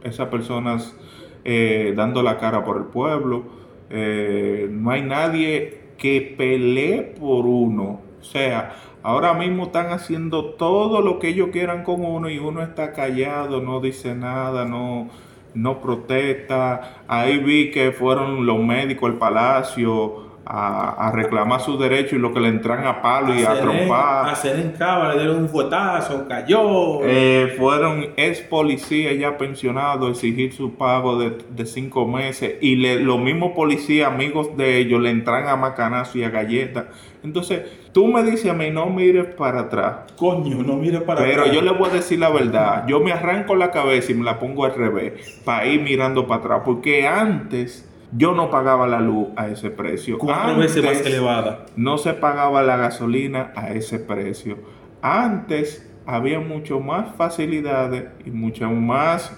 esas 0.04 0.28
personas 0.28 0.96
eh, 1.44 1.92
dando 1.96 2.22
la 2.22 2.38
cara 2.38 2.64
por 2.64 2.76
el 2.76 2.84
pueblo. 2.84 3.44
Eh, 3.90 4.68
no 4.70 4.90
hay 4.90 5.02
nadie 5.02 5.80
que 5.98 6.34
pelee 6.36 7.02
por 7.02 7.46
uno. 7.46 8.00
O 8.20 8.24
sea, 8.24 8.74
ahora 9.02 9.34
mismo 9.34 9.64
están 9.64 9.92
haciendo 9.92 10.54
todo 10.54 11.02
lo 11.02 11.18
que 11.18 11.28
ellos 11.28 11.50
quieran 11.52 11.84
con 11.84 12.04
uno 12.04 12.30
y 12.30 12.38
uno 12.38 12.62
está 12.62 12.92
callado, 12.92 13.60
no 13.60 13.80
dice 13.80 14.14
nada, 14.14 14.64
no, 14.64 15.08
no 15.54 15.80
protesta. 15.80 17.02
Ahí 17.06 17.38
vi 17.38 17.70
que 17.70 17.92
fueron 17.92 18.46
los 18.46 18.58
médicos 18.60 19.10
al 19.10 19.18
palacio 19.18 20.23
a, 20.46 21.08
a 21.08 21.12
reclamar 21.12 21.60
sus 21.60 21.78
derechos 21.80 22.12
y 22.14 22.18
lo 22.18 22.32
que 22.34 22.40
le 22.40 22.48
entran 22.48 22.86
a 22.86 23.00
palo 23.00 23.34
y 23.34 23.42
a 23.44 23.54
Seren- 23.54 23.60
trompar. 23.60 24.28
A 24.28 24.34
Seren 24.34 24.72
Cava 24.78 25.12
le 25.14 25.20
dieron 25.20 25.38
un 25.38 25.48
fuetazo, 25.48 26.26
cayó. 26.28 27.00
Eh, 27.02 27.54
fueron 27.58 28.08
ex 28.16 28.40
policías 28.40 29.16
ya 29.18 29.38
pensionados 29.38 30.08
a 30.08 30.10
exigir 30.12 30.52
su 30.52 30.74
pago 30.74 31.18
de, 31.18 31.38
de 31.50 31.66
cinco 31.66 32.06
meses 32.06 32.56
y 32.60 32.76
le- 32.76 33.00
los 33.00 33.18
mismos 33.18 33.52
policías, 33.52 34.08
amigos 34.12 34.56
de 34.56 34.78
ellos, 34.78 35.00
le 35.00 35.10
entran 35.10 35.48
a 35.48 35.56
macanazo 35.56 36.18
y 36.18 36.24
a 36.24 36.30
galletas. 36.30 36.84
Entonces, 37.22 37.62
tú 37.92 38.06
me 38.08 38.22
dices 38.22 38.50
a 38.50 38.52
mí, 38.54 38.70
no 38.70 38.84
mires 38.90 39.24
para 39.34 39.60
atrás. 39.60 40.12
Coño, 40.18 40.62
no 40.62 40.74
mire 40.74 41.00
para 41.00 41.22
Pero 41.22 41.40
atrás. 41.44 41.54
yo 41.56 41.62
le 41.62 41.70
voy 41.70 41.88
a 41.88 41.92
decir 41.94 42.18
la 42.18 42.28
verdad. 42.28 42.84
Yo 42.86 43.00
me 43.00 43.12
arranco 43.12 43.56
la 43.56 43.70
cabeza 43.70 44.12
y 44.12 44.14
me 44.14 44.24
la 44.24 44.38
pongo 44.38 44.66
al 44.66 44.74
revés 44.74 45.40
para 45.42 45.64
ir 45.66 45.80
mirando 45.80 46.26
para 46.26 46.40
atrás. 46.40 46.62
Porque 46.66 47.06
antes 47.08 47.90
yo 48.16 48.32
no 48.32 48.50
pagaba 48.50 48.86
la 48.86 49.00
luz 49.00 49.28
a 49.36 49.48
ese 49.48 49.70
precio. 49.70 50.18
Cuatro 50.18 50.56
veces 50.56 50.84
más 50.84 50.96
Antes 50.96 51.06
elevada. 51.06 51.66
No 51.76 51.98
se 51.98 52.14
pagaba 52.14 52.62
la 52.62 52.76
gasolina 52.76 53.52
a 53.56 53.70
ese 53.70 53.98
precio. 53.98 54.58
Antes 55.02 55.90
había 56.06 56.40
mucho 56.40 56.80
más 56.80 57.14
facilidades 57.16 58.04
y 58.24 58.30
mucho 58.30 58.70
más. 58.70 59.36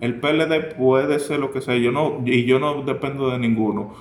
El 0.00 0.20
PLD 0.20 0.74
puede 0.76 1.18
ser 1.18 1.40
lo 1.40 1.52
que 1.52 1.60
sea, 1.60 1.76
yo 1.76 1.92
no, 1.92 2.22
y 2.24 2.44
yo 2.44 2.58
no 2.58 2.82
dependo 2.82 3.30
de 3.30 3.38
ninguno. 3.38 3.94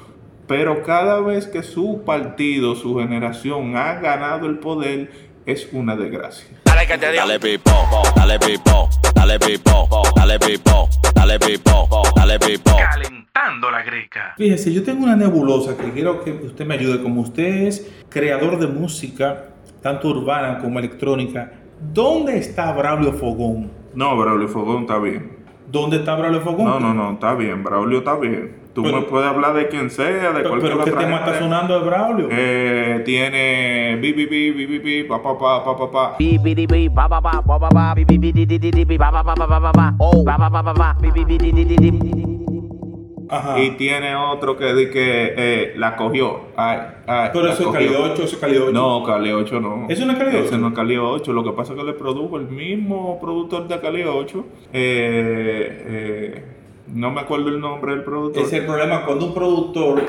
Pero 0.47 0.83
cada 0.83 1.19
vez 1.19 1.47
que 1.47 1.61
su 1.61 2.03
partido, 2.05 2.75
su 2.75 2.97
generación 2.97 3.75
ha 3.75 3.95
ganado 3.95 4.47
el 4.47 4.59
poder, 4.59 5.11
es 5.45 5.69
una 5.73 5.95
desgracia. 5.95 6.56
Dale 6.77 7.39
pipo, 7.39 7.71
dale 8.15 8.37
pipo, 8.37 8.87
dale 9.15 9.39
pipo, 9.39 9.89
dale 10.15 10.37
pipo, 10.37 10.87
dale 11.15 11.39
pipo, 11.39 11.89
dale 12.15 12.37
pipo. 12.37 12.75
Calentando 12.77 13.71
la 13.71 13.81
greca. 13.81 14.35
Fíjese, 14.37 14.71
yo 14.71 14.83
tengo 14.83 15.03
una 15.03 15.15
nebulosa 15.15 15.75
que 15.75 15.91
quiero 15.91 16.23
que 16.23 16.31
usted 16.33 16.67
me 16.67 16.75
ayude. 16.75 17.01
Como 17.01 17.21
usted 17.21 17.65
es 17.65 17.91
creador 18.09 18.59
de 18.59 18.67
música, 18.67 19.45
tanto 19.81 20.09
urbana 20.09 20.59
como 20.59 20.77
electrónica, 20.77 21.51
¿dónde 21.81 22.37
está 22.37 22.71
Braulio 22.73 23.13
Fogón? 23.13 23.71
No, 23.95 24.15
Braulio 24.15 24.47
Fogón 24.47 24.81
está 24.83 24.99
bien. 24.99 25.35
¿Dónde 25.71 25.97
está 25.97 26.15
Braulio 26.15 26.41
Fogón? 26.41 26.65
No, 26.65 26.79
no, 26.79 26.93
no, 26.93 27.13
está 27.13 27.33
bien. 27.33 27.63
Braulio 27.63 27.97
está 27.97 28.15
bien. 28.17 28.55
Tú 28.77 28.83
Pero- 28.83 28.97
me 28.97 29.01
puedes 29.07 29.27
hablar 29.27 29.55
de 29.55 29.69
quien 29.69 29.89
sea, 29.89 30.05
de 30.05 30.19
Pero, 30.19 30.49
cualquier 30.49 30.73
pero 30.73 30.83
¿qué 30.83 30.91
otra 30.91 31.01
tema 31.01 31.17
gente. 31.17 31.31
está 31.31 31.43
sonando 31.43 31.79
de 31.79 31.85
Braulio? 31.87 32.27
Eh, 32.29 33.01
tiene 33.05 33.97
bi, 33.99 34.13
bi, 34.13 34.27
bi, 34.27 34.51
bi, 34.51 34.65
bi, 34.67 34.77
bi, 34.77 35.03
pa, 35.03 35.19
pa, 35.19 35.35
pa, 35.35 35.65
pa, 35.65 35.75
pa, 35.75 35.89
pa. 35.91 36.15
Ajá. 43.29 43.59
Y 43.59 43.71
tiene 43.71 44.15
otro 44.15 44.55
que 44.55 44.71
di 44.75 44.91
que 44.91 45.33
eh, 45.35 45.73
la 45.75 45.95
cogió. 45.95 46.41
Ay, 46.55 46.77
ay, 47.07 47.29
Pero 47.33 47.45
la 47.47 47.53
eso 47.53 47.63
es. 47.63 47.69
Cali 47.69 47.87
8, 47.87 48.13
eso 48.13 48.23
es 48.35 48.37
Cali 48.37 48.57
8. 48.57 48.71
No, 48.71 49.03
Cali 49.03 49.31
8 49.31 49.59
no. 49.59 49.87
¿Eso 49.89 50.05
no 50.05 50.11
es 50.13 50.19
Cali 50.19 50.35
8? 50.35 50.45
Ese 50.45 50.57
no 50.59 50.67
es 50.67 50.73
Cali 50.75 50.97
8. 50.97 51.33
Lo 51.33 51.43
que 51.43 51.51
pasa 51.53 51.73
es 51.73 51.79
que 51.79 51.83
le 51.85 51.93
produjo 51.93 52.37
el 52.37 52.47
mismo 52.47 53.19
productor 53.19 53.67
de 53.67 53.79
Cali 53.79 54.03
8. 54.03 54.45
Eh, 54.71 55.83
eh, 55.87 56.45
no 56.93 57.11
me 57.11 57.21
acuerdo 57.21 57.49
el 57.49 57.59
nombre 57.59 57.91
del 57.93 58.03
productor. 58.03 58.43
Es 58.43 58.53
el 58.53 58.65
problema 58.65 59.05
cuando 59.05 59.25
un 59.27 59.33
productor 59.33 60.01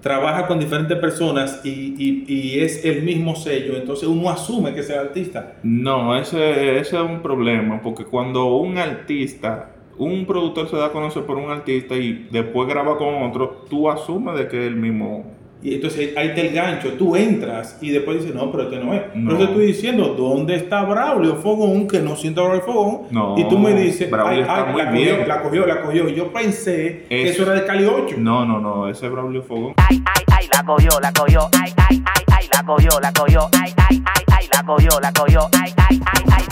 trabaja 0.00 0.46
con 0.46 0.58
diferentes 0.58 0.98
personas 0.98 1.60
y, 1.64 1.94
y- 1.98 2.24
y 2.26 2.60
es 2.60 2.84
el 2.84 3.02
mismo 3.02 3.34
sello, 3.36 3.76
entonces 3.76 4.08
uno 4.08 4.28
asume 4.30 4.74
que 4.74 4.80
es 4.80 4.90
el 4.90 4.98
artista. 4.98 5.56
No, 5.62 6.16
ese, 6.16 6.78
ese 6.78 6.96
es 6.96 7.02
un 7.02 7.20
problema, 7.22 7.80
porque 7.82 8.04
cuando 8.04 8.46
un 8.56 8.78
artista, 8.78 9.70
un 9.98 10.26
productor 10.26 10.68
se 10.68 10.76
da 10.76 10.86
a 10.86 10.92
conocer 10.92 11.24
por 11.24 11.36
un 11.36 11.50
artista 11.50 11.94
y 11.96 12.28
después 12.30 12.68
graba 12.68 12.96
con 12.98 13.22
otro, 13.22 13.64
tú 13.70 13.88
asumes 13.88 14.36
de 14.36 14.48
que 14.48 14.60
es 14.60 14.66
el 14.66 14.76
mismo. 14.76 15.24
Y 15.64 15.76
entonces 15.76 16.14
ahí 16.14 16.28
está 16.28 16.42
el 16.42 16.52
gancho, 16.52 16.92
tú 16.92 17.16
entras 17.16 17.78
y 17.80 17.88
después 17.88 18.18
dices, 18.20 18.34
no, 18.34 18.50
pero 18.52 18.64
este 18.64 18.78
no 18.84 18.92
es. 18.92 19.00
No. 19.14 19.30
Pero 19.30 19.38
te 19.38 19.44
estoy 19.44 19.66
diciendo, 19.68 20.08
¿dónde 20.14 20.56
está 20.56 20.84
Braulio 20.84 21.36
Fogón? 21.36 21.88
Que 21.88 22.00
no 22.00 22.16
siento 22.16 22.42
Braulio 22.44 22.62
Fogón. 22.66 22.98
No, 23.10 23.34
y 23.38 23.48
tú 23.48 23.58
me 23.58 23.72
dices, 23.72 24.10
Braulio 24.10 24.34
ay, 24.36 24.40
está 24.42 24.66
ay, 24.66 24.72
muy 24.74 24.82
la 24.82 24.90
bien. 24.90 25.08
cogió, 25.16 25.26
la 25.26 25.42
cogió, 25.42 25.66
la 25.66 25.80
cogió. 25.80 26.08
Y 26.10 26.14
yo 26.14 26.30
pensé 26.34 27.06
que 27.08 27.22
Es- 27.22 27.30
eso 27.30 27.44
era 27.44 27.54
de 27.54 27.64
Cali 27.64 27.86
8. 27.86 28.16
No, 28.18 28.44
no, 28.44 28.60
no, 28.60 28.88
ese 28.90 29.06
es 29.06 29.12
Braulio 29.12 29.42
Fogón. 29.42 29.72
Ay, 29.88 30.02
ay, 30.04 30.24
ay, 30.38 30.46
la 30.54 30.62
cogió, 30.66 30.90
la 31.00 31.12
cogió. 31.14 31.48
Ay, 31.58 31.72
ay, 31.88 32.02
ay, 32.14 32.22
ay, 32.38 32.46
la 32.52 32.62
cogió, 32.66 32.90
la 33.00 33.12
cogió. 33.14 33.40
Ay, 33.58 33.72
ay, 33.88 34.02
ay, 34.04 34.22
ay, 34.38 34.46
la 34.52 34.62
cogió, 34.66 35.00
la 35.00 35.12
cogió. 35.14 35.40
Ay, 35.58 35.72
ay, 35.88 36.00
ay, 36.12 36.22
ay. 36.36 36.44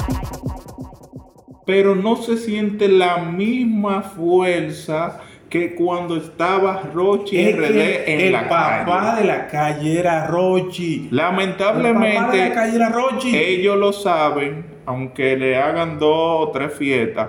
Pero 1.67 1.95
no 1.95 2.17
se 2.17 2.39
siente 2.39 2.89
la 2.89 3.19
misma 3.19 4.01
fuerza 4.03 5.21
que 5.53 5.75
cuando 5.75 6.17
estaba 6.17 6.81
Rochi 6.95 7.37
Es 7.39 7.55
RD 7.59 8.09
en 8.11 8.21
el 8.23 8.33
la 8.33 8.49
papá 8.49 8.85
calle. 8.87 9.21
de 9.21 9.27
la 9.29 9.47
calle 9.49 9.99
era 10.01 10.27
Rochi. 10.27 10.95
El 10.95 11.01
papá 11.03 11.11
de 11.11 11.11
la 11.13 11.23
Lamentablemente, 11.31 12.53
calle 12.55 12.77
era 12.77 12.89
Rochi. 12.89 13.37
ellos 13.37 13.77
lo 13.77 13.93
saben, 13.93 14.65
aunque 14.87 15.37
le 15.37 15.59
hagan 15.59 15.99
dos 15.99 16.49
o 16.49 16.51
tres 16.53 16.73
fiestas. 16.73 17.29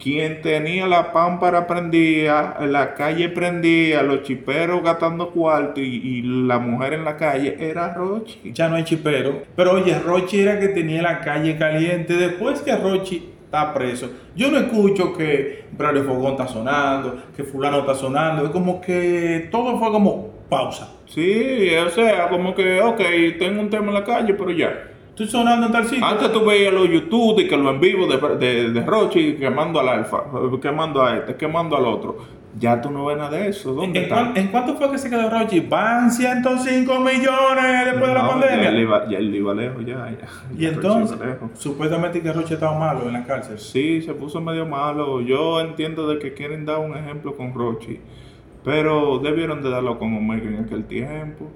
Quien 0.00 0.40
tenía 0.42 0.88
la 0.88 1.12
pámpara 1.12 1.66
prendida, 1.68 2.56
la 2.62 2.94
calle 2.94 3.28
prendía, 3.28 4.02
los 4.02 4.24
chiperos 4.24 4.82
gastando 4.82 5.30
cuarto 5.30 5.80
y, 5.80 5.94
y 5.94 6.22
la 6.22 6.58
mujer 6.58 6.94
en 6.94 7.04
la 7.04 7.16
calle 7.16 7.56
era 7.60 7.94
Rochi. 7.94 8.50
ya 8.52 8.68
no 8.68 8.74
hay 8.76 8.84
chipero. 8.84 9.42
Pero 9.54 9.72
oye, 9.74 9.96
Rochi 9.98 10.40
era 10.40 10.58
que 10.58 10.68
tenía 10.68 11.02
la 11.02 11.20
calle 11.20 11.56
caliente. 11.56 12.14
Después 12.14 12.62
que 12.62 12.74
Rochi 12.74 13.28
está 13.50 13.74
preso, 13.74 14.08
yo 14.36 14.48
no 14.48 14.58
escucho 14.58 15.12
que 15.12 15.64
Braulio 15.72 16.04
Fogón 16.04 16.32
está 16.32 16.46
sonando, 16.46 17.20
que 17.36 17.42
fulano 17.42 17.80
está 17.80 17.96
sonando. 17.96 18.44
Es 18.44 18.50
como 18.50 18.80
que 18.80 19.48
todo 19.50 19.76
fue 19.76 19.90
como 19.90 20.28
pausa. 20.48 20.94
Sí, 21.06 21.68
o 21.84 21.90
sea, 21.90 22.28
como 22.28 22.54
que, 22.54 22.80
ok, 22.80 23.00
tengo 23.40 23.60
un 23.60 23.68
tema 23.68 23.88
en 23.88 23.94
la 23.94 24.04
calle, 24.04 24.34
pero 24.34 24.52
ya. 24.52 24.72
Estoy 25.08 25.26
sonando 25.26 25.66
en 25.66 25.72
tal 25.72 25.84
sitio. 25.84 26.06
Antes 26.06 26.32
tú 26.32 26.44
veías 26.44 26.72
los 26.72 26.88
YouTube 26.88 27.40
y 27.40 27.48
que 27.48 27.56
los 27.56 27.74
en 27.74 27.80
vivo 27.80 28.06
de, 28.06 28.36
de, 28.36 28.70
de 28.70 28.86
Rochi 28.86 29.34
quemando 29.34 29.80
al 29.80 29.88
alfa, 29.88 30.22
quemando 30.62 31.02
a 31.02 31.16
este, 31.16 31.34
quemando 31.34 31.76
al 31.76 31.86
otro. 31.86 32.39
Ya 32.58 32.80
tú 32.80 32.90
no 32.90 33.04
ves 33.06 33.16
nada 33.16 33.30
de 33.30 33.48
eso. 33.48 33.72
¿Dónde 33.74 33.98
¿En, 34.00 34.04
está? 34.06 34.32
en 34.34 34.48
cuánto 34.48 34.74
fue 34.74 34.90
que 34.90 34.98
se 34.98 35.08
quedó 35.08 35.30
Rochi? 35.30 35.60
Van 35.60 36.10
105 36.10 36.98
millones 36.98 37.84
después 37.84 38.08
de 38.08 38.14
la 38.14 38.28
pandemia. 38.28 38.62
Ya 38.62 38.68
él, 38.70 38.78
iba, 38.80 39.08
ya 39.08 39.18
él 39.18 39.34
iba 39.34 39.54
lejos, 39.54 39.84
ya. 39.86 40.10
ya. 40.10 40.18
Y 40.56 40.62
Ya 40.62 40.68
entonces, 40.70 41.16
supuestamente 41.54 42.20
que 42.20 42.32
Rochi 42.32 42.54
estaba 42.54 42.76
malo 42.78 43.06
en 43.06 43.12
la 43.12 43.24
cárcel. 43.24 43.58
Sí, 43.58 44.02
se 44.02 44.14
puso 44.14 44.40
medio 44.40 44.66
malo. 44.66 45.20
Yo 45.20 45.60
entiendo 45.60 46.08
de 46.08 46.18
que 46.18 46.34
quieren 46.34 46.64
dar 46.66 46.78
un 46.78 46.96
ejemplo 46.96 47.36
con 47.36 47.54
Rochi. 47.54 48.00
Pero 48.64 49.18
debieron 49.20 49.62
de 49.62 49.70
darlo 49.70 49.98
con 49.98 50.14
Omega 50.16 50.48
en 50.48 50.64
aquel 50.64 50.84
tiempo. 50.84 51.46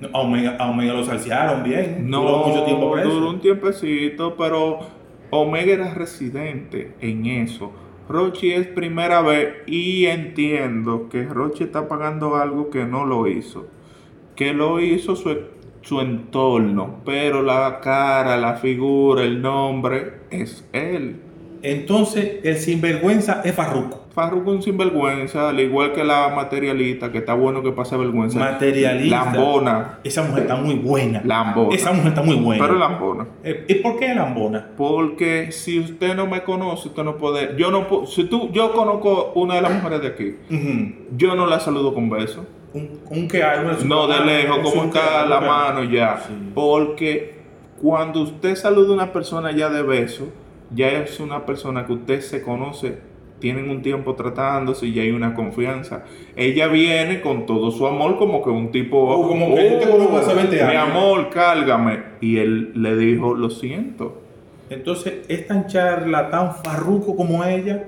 No, 0.00 0.08
A 0.12 0.20
Omega, 0.22 0.56
a 0.58 0.70
Omega 0.70 0.92
lo 0.92 1.04
salsearon 1.04 1.62
bien. 1.62 2.08
No, 2.08 2.22
Duró 2.22 2.38
mucho 2.46 2.64
tiempo 2.64 2.92
preso. 2.92 3.10
duró 3.10 3.30
un 3.30 3.40
tiempecito, 3.40 4.34
pero 4.36 4.78
Omega 5.30 5.72
era 5.72 5.94
residente 5.94 6.94
en 7.00 7.26
eso. 7.26 7.72
Rochi 8.08 8.52
es 8.52 8.66
primera 8.66 9.22
vez 9.22 9.54
y 9.66 10.06
entiendo 10.06 11.08
que 11.08 11.24
Rochi 11.24 11.64
está 11.64 11.88
pagando 11.88 12.36
algo 12.36 12.70
que 12.70 12.84
no 12.84 13.04
lo 13.04 13.26
hizo. 13.26 13.66
Que 14.36 14.52
lo 14.52 14.80
hizo 14.80 15.16
su, 15.16 15.34
su 15.80 16.00
entorno, 16.00 17.00
pero 17.04 17.42
la 17.42 17.80
cara, 17.80 18.36
la 18.36 18.54
figura, 18.54 19.22
el 19.22 19.40
nombre 19.40 20.20
es 20.30 20.68
él. 20.72 21.20
Entonces, 21.62 22.44
el 22.44 22.56
sinvergüenza 22.58 23.40
es 23.44 23.54
Farruko. 23.54 24.03
Farruko 24.14 24.52
un 24.52 24.62
sinvergüenza, 24.62 25.48
al 25.48 25.58
igual 25.58 25.92
que 25.92 26.04
la 26.04 26.28
materialista, 26.34 27.10
que 27.10 27.18
está 27.18 27.34
bueno 27.34 27.62
que 27.64 27.72
pase 27.72 27.96
vergüenza. 27.96 28.38
Materialista. 28.38 29.24
Lambona. 29.24 29.98
Esa 30.04 30.22
mujer 30.22 30.42
está 30.44 30.54
muy 30.56 30.76
buena. 30.76 31.20
Lambona. 31.24 31.74
Esa 31.74 31.90
mujer 31.92 32.08
está 32.08 32.22
muy 32.22 32.36
buena. 32.36 32.64
Pero 32.64 32.78
lambona. 32.78 33.26
Eh, 33.42 33.64
¿Y 33.68 33.74
por 33.76 33.98
qué 33.98 34.14
lambona? 34.14 34.68
Porque 34.76 35.50
si 35.50 35.80
usted 35.80 36.14
no 36.14 36.26
me 36.28 36.42
conoce, 36.44 36.88
usted 36.88 37.02
no 37.02 37.16
puede. 37.16 37.56
Yo 37.58 37.72
no 37.72 37.88
puedo. 37.88 38.06
Si 38.06 38.24
tú, 38.24 38.50
yo 38.52 38.72
conozco 38.72 39.32
una 39.34 39.56
de 39.56 39.62
las 39.62 39.72
mujeres 39.74 40.00
de 40.02 40.06
aquí. 40.08 40.36
Yo 41.16 41.34
no 41.34 41.46
la 41.46 41.58
saludo 41.58 41.92
con 41.92 42.08
besos. 42.08 42.44
Un, 42.72 43.00
un 43.10 43.26
que 43.28 43.42
hay. 43.42 43.64
una- 43.64 43.76
No 43.84 44.06
de 44.06 44.20
lejos, 44.24 44.58
como 44.58 44.84
está 44.84 45.26
la 45.26 45.40
mano 45.40 45.82
ya. 45.84 46.22
Sí. 46.26 46.34
Porque 46.54 47.34
cuando 47.82 48.20
usted 48.20 48.54
saluda 48.54 48.90
a 48.90 48.94
una 48.94 49.12
persona 49.12 49.50
ya 49.50 49.70
de 49.70 49.82
beso, 49.82 50.28
ya 50.72 50.88
es 50.88 51.18
una 51.20 51.44
persona 51.46 51.84
que 51.84 51.92
usted 51.94 52.20
se 52.20 52.42
conoce, 52.42 52.98
tienen 53.40 53.68
un 53.70 53.82
tiempo 53.82 54.14
tratándose 54.14 54.86
y 54.86 54.92
ya 54.94 55.02
hay 55.02 55.10
una 55.10 55.34
confianza. 55.34 56.04
Ella 56.36 56.66
viene 56.68 57.20
con 57.20 57.46
todo 57.46 57.70
su 57.70 57.86
amor, 57.86 58.16
como 58.18 58.42
que 58.42 58.50
un 58.50 58.70
tipo, 58.70 58.98
Oh, 58.98 59.28
como 59.28 59.54
que 59.54 59.70
yo 59.70 59.78
te 59.78 59.88
conozco 59.90 60.16
hace 60.18 60.34
20 60.34 60.54
mi 60.56 60.62
años". 60.62 60.88
amor, 60.88 61.28
cálgame. 61.30 62.02
Y 62.20 62.38
él 62.38 62.72
le 62.74 62.96
dijo, 62.96 63.34
lo 63.34 63.50
siento. 63.50 64.22
Entonces, 64.70 65.14
¿es 65.28 65.46
tan 65.46 65.66
charlatán 65.66 66.52
Farruko 66.64 67.14
como 67.16 67.44
ella? 67.44 67.84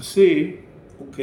Sí, 0.00 0.56
Ok. 1.02 1.18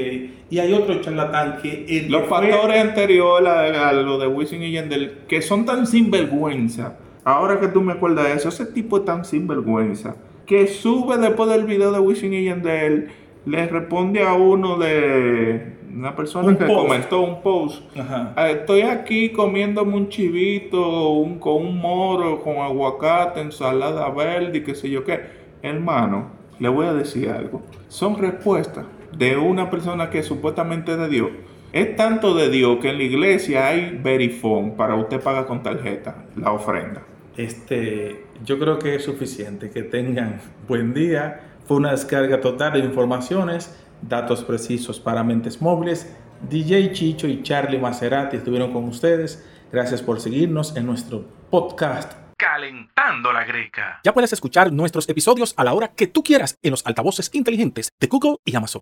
Y 0.50 0.58
hay 0.58 0.74
otro 0.74 1.00
charlatán 1.02 1.60
que... 1.62 2.08
Los 2.10 2.24
que 2.24 2.28
fue- 2.28 2.50
factores 2.50 2.82
anteriores 2.82 3.48
a, 3.48 3.90
a 3.90 3.94
lo 3.94 4.18
de 4.18 4.26
Wisin 4.28 4.64
y 4.64 4.72
Yandel, 4.72 5.20
que 5.28 5.40
son 5.44 5.66
tan 5.68 5.86
sinvergüenza, 5.86 6.98
ahora 7.24 7.60
que 7.60 7.68
tú 7.68 7.82
me 7.82 7.94
acuerdas 7.94 8.26
de 8.28 8.34
eso, 8.34 8.50
ese 8.50 8.66
tipo 8.66 8.98
es 8.98 9.06
tan 9.06 9.24
sinvergüenza, 9.24 10.16
que 10.48 10.66
sube 10.66 11.18
después 11.18 11.48
del 11.52 11.66
video 11.66 11.92
de 11.92 12.00
Wisin 12.00 12.34
y 12.34 12.46
Yandel, 12.46 13.10
le 13.48 13.68
responde 13.68 14.22
a 14.24 14.34
uno 14.34 14.78
de 14.78 15.78
una 15.94 16.16
persona 16.16 16.50
Un 16.50 16.58
que 16.58 16.66
post. 16.66 16.80
comentó 16.88 17.22
un 17.22 17.42
post. 17.42 17.98
Ajá. 17.98 18.34
"Ah, 18.36 18.50
Estoy 18.52 18.82
aquí 18.82 19.30
comiéndome 19.30 19.96
un 19.96 20.10
chivito 20.10 21.10
un- 21.10 21.40
con 21.40 21.66
un 21.66 21.78
moro, 21.80 22.42
con 22.42 22.58
aguacate, 22.58 23.40
ensalada 23.42 24.10
verde 24.12 24.60
y 24.60 24.62
qué 24.64 24.76
sé 24.76 24.90
yo 24.90 25.04
qué. 25.04 25.22
Hermano, 25.64 26.30
le 26.60 26.70
voy 26.70 26.86
a 26.86 26.94
decir 26.94 27.30
algo. 27.30 27.62
Son 27.88 28.18
respuestas 28.18 28.86
de 29.18 29.38
una 29.38 29.70
persona 29.72 30.10
que 30.10 30.22
supuestamente 30.22 30.92
es 30.92 30.98
de 31.00 31.10
Dios. 31.10 31.30
Es 31.74 31.96
tanto 31.96 32.34
de 32.36 32.50
Dios 32.50 32.78
que 32.80 32.90
en 32.90 32.98
la 32.98 33.04
iglesia 33.04 33.68
hay 33.68 34.00
verifón 34.04 34.76
para 34.76 34.96
usted 34.96 35.20
pagar 35.20 35.46
con 35.48 35.64
tarjeta 35.64 36.26
la 36.36 36.52
ofrenda. 36.52 37.02
Este, 37.36 38.24
yo 38.46 38.58
creo 38.60 38.78
que 38.80 38.96
es 38.96 39.04
suficiente. 39.04 39.70
Que 39.70 39.84
tengan 39.84 40.40
buen 40.68 40.94
día. 40.94 41.42
Fue 41.68 41.76
una 41.76 41.92
descarga 41.92 42.40
total 42.40 42.74
de 42.74 42.80
informaciones, 42.80 43.76
datos 44.02 44.42
precisos 44.46 45.02
para 45.02 45.22
mentes 45.22 45.62
móviles. 45.62 46.16
DJ 46.50 46.94
Chicho 46.94 47.28
y 47.28 47.44
Charlie 47.44 47.78
Maserati 47.78 48.38
estuvieron 48.38 48.72
con 48.72 48.86
ustedes. 48.86 49.46
Gracias 49.70 50.02
por 50.02 50.22
seguirnos 50.22 50.78
en 50.78 50.86
nuestro 50.86 51.26
podcast. 51.50 52.14
Calentando 52.38 53.34
la 53.34 53.44
Greca. 53.44 54.00
Ya 54.06 54.14
puedes 54.14 54.32
escuchar 54.32 54.72
nuestros 54.72 55.10
episodios 55.10 55.54
a 55.58 55.66
la 55.66 55.74
hora 55.74 55.90
que 55.90 56.08
tú 56.08 56.24
quieras 56.24 56.58
en 56.64 56.72
los 56.72 56.86
altavoces 56.86 57.30
inteligentes 57.34 57.92
de 58.00 58.08
Google 58.08 58.38
y 58.46 58.56
Amazon. 58.56 58.76